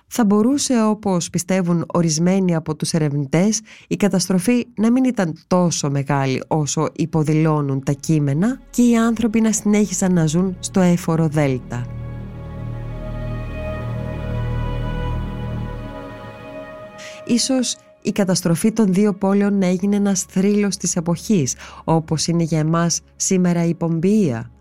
Θα 0.07 0.25
μπορούσε 0.25 0.83
όπως 0.83 1.29
πιστεύουν 1.29 1.85
ορισμένοι 1.93 2.55
από 2.55 2.75
τους 2.75 2.93
ερευνητές 2.93 3.61
η 3.87 3.95
καταστροφή 3.95 4.67
να 4.75 4.91
μην 4.91 5.03
ήταν 5.03 5.43
τόσο 5.47 5.89
μεγάλη 5.89 6.43
όσο 6.47 6.89
υποδηλώνουν 6.95 7.83
τα 7.83 7.91
κείμενα 7.91 8.59
και 8.69 8.81
οι 8.81 8.97
άνθρωποι 8.97 9.41
να 9.41 9.51
συνέχισαν 9.51 10.13
να 10.13 10.25
ζουν 10.25 10.55
στο 10.59 10.79
έφορο 10.79 11.27
Δέλτα. 11.27 11.85
Ίσως 17.25 17.75
η 18.01 18.11
καταστροφή 18.11 18.71
των 18.71 18.93
δύο 18.93 19.13
πόλεων 19.13 19.57
να 19.57 19.65
έγινε 19.65 19.95
ένας 19.95 20.21
θρύλος 20.21 20.77
της 20.77 20.95
εποχής, 20.95 21.55
όπως 21.83 22.27
είναι 22.27 22.43
για 22.43 22.59
εμάς 22.59 23.01
σήμερα 23.15 23.65
η 23.65 23.73
Πομπία 23.75 24.52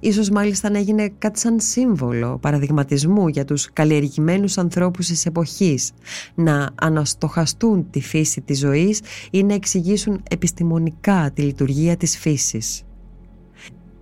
Ίσως 0.00 0.30
μάλιστα 0.30 0.70
να 0.70 0.78
έγινε 0.78 1.12
κάτι 1.18 1.38
σαν 1.38 1.60
σύμβολο 1.60 2.38
παραδειγματισμού 2.38 3.28
για 3.28 3.44
τους 3.44 3.72
καλλιεργημένους 3.72 4.58
ανθρώπους 4.58 5.06
της 5.06 5.26
εποχής 5.26 5.92
να 6.34 6.68
αναστοχαστούν 6.74 7.90
τη 7.90 8.00
φύση 8.00 8.40
της 8.40 8.58
ζωής 8.58 9.00
ή 9.30 9.42
να 9.42 9.54
εξηγήσουν 9.54 10.22
επιστημονικά 10.30 11.30
τη 11.34 11.42
λειτουργία 11.42 11.96
της 11.96 12.18
φύσης. 12.18 12.82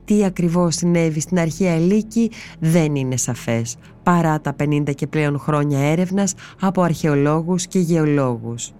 Τι 0.05 0.25
ακριβώς 0.25 0.75
συνέβη 0.75 1.21
στην 1.21 1.39
αρχαία 1.39 1.73
Ελίκη 1.73 2.31
δεν 2.59 2.95
είναι 2.95 3.17
σαφές 3.17 3.77
παρά 4.03 4.41
τα 4.41 4.57
50 4.59 4.95
και 4.95 5.07
πλέον 5.07 5.39
χρόνια 5.39 5.79
έρευνας 5.79 6.35
από 6.61 6.83
αρχαιολόγους 6.83 7.67
και 7.67 7.79
γεωλόγους. 7.79 8.73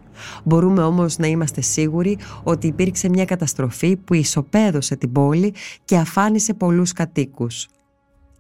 Μπορούμε 0.45 0.83
όμως 0.83 1.19
να 1.19 1.27
είμαστε 1.27 1.61
σίγουροι 1.61 2.19
ότι 2.43 2.67
υπήρξε 2.67 3.09
μια 3.09 3.25
καταστροφή 3.25 3.97
που 3.97 4.15
ισοπαίδωσε 4.15 4.97
την 4.97 5.13
πόλη 5.13 5.55
και 5.85 5.97
αφάνισε 5.97 6.55
πολλούς 6.55 6.93
κατοίκους. 6.93 7.69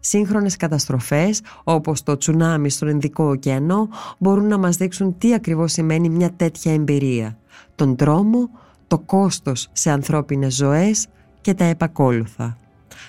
Σύγχρονες 0.00 0.56
καταστροφές 0.56 1.42
όπως 1.64 2.02
το 2.02 2.16
τσουνάμι 2.16 2.70
στον 2.70 2.88
Ινδικό 2.88 3.24
ωκεανό 3.24 3.88
μπορούν 4.18 4.46
να 4.46 4.58
μας 4.58 4.76
δείξουν 4.76 5.18
τι 5.18 5.34
ακριβώς 5.34 5.72
σημαίνει 5.72 6.08
μια 6.08 6.32
τέτοια 6.32 6.72
εμπειρία. 6.72 7.38
Τον 7.74 7.96
τρόμο, 7.96 8.50
το 8.86 8.98
κόστος 8.98 9.68
σε 9.72 9.90
ανθρώπινες 9.90 10.54
ζωές 10.54 11.06
και 11.40 11.54
τα 11.54 11.64
επακόλουθα. 11.64 12.56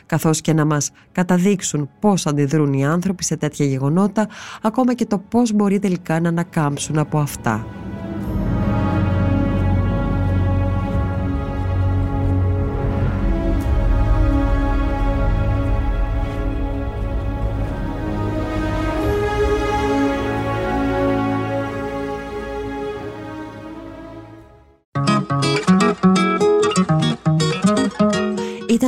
καθώς 0.06 0.42
και 0.42 0.54
να 0.54 0.66
μας 0.66 0.92
καταδείξουν 1.12 1.90
πώς 2.00 2.26
αντιδρούν 2.26 2.74
οι 2.74 2.86
άνθρωποι 2.86 3.24
σε 3.24 3.38
τέτοια 3.38 3.66
γεγονότα, 3.66 4.28
ακόμα 4.62 4.94
και 4.94 5.06
το 5.06 5.18
πώς 5.18 5.54
μπορεί 5.54 5.80
τελικά 5.80 6.20
να 6.20 6.30
ανακάμψουν 6.30 6.98
από 6.98 7.20
αυτά. 7.20 7.66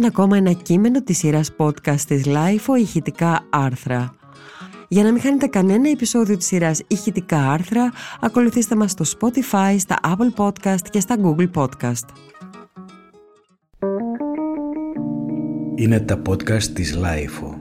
Ήταν 0.01 0.13
ακόμα 0.13 0.37
ένα 0.37 0.51
κείμενο 0.51 1.03
της 1.03 1.17
σειράς 1.17 1.51
podcast 1.57 1.99
της 2.07 2.23
LIFO 2.25 2.79
ηχητικά 2.79 3.47
άρθρα. 3.49 4.15
Για 4.87 5.03
να 5.03 5.11
μην 5.11 5.21
χάνετε 5.21 5.47
κανένα 5.47 5.89
επεισόδιο 5.89 6.37
της 6.37 6.45
σειράς 6.45 6.81
ηχητικά 6.87 7.51
άρθρα, 7.51 7.91
ακολουθήστε 8.19 8.75
μας 8.75 8.91
στο 8.91 9.05
Spotify, 9.19 9.75
στα 9.77 9.99
Apple 10.03 10.45
Podcast 10.45 10.89
και 10.89 10.99
στα 10.99 11.17
Google 11.23 11.51
Podcast. 11.53 12.05
Είναι 15.75 15.99
τα 15.99 16.21
podcast 16.27 16.63
της 16.63 16.97
LIFO. 16.97 17.60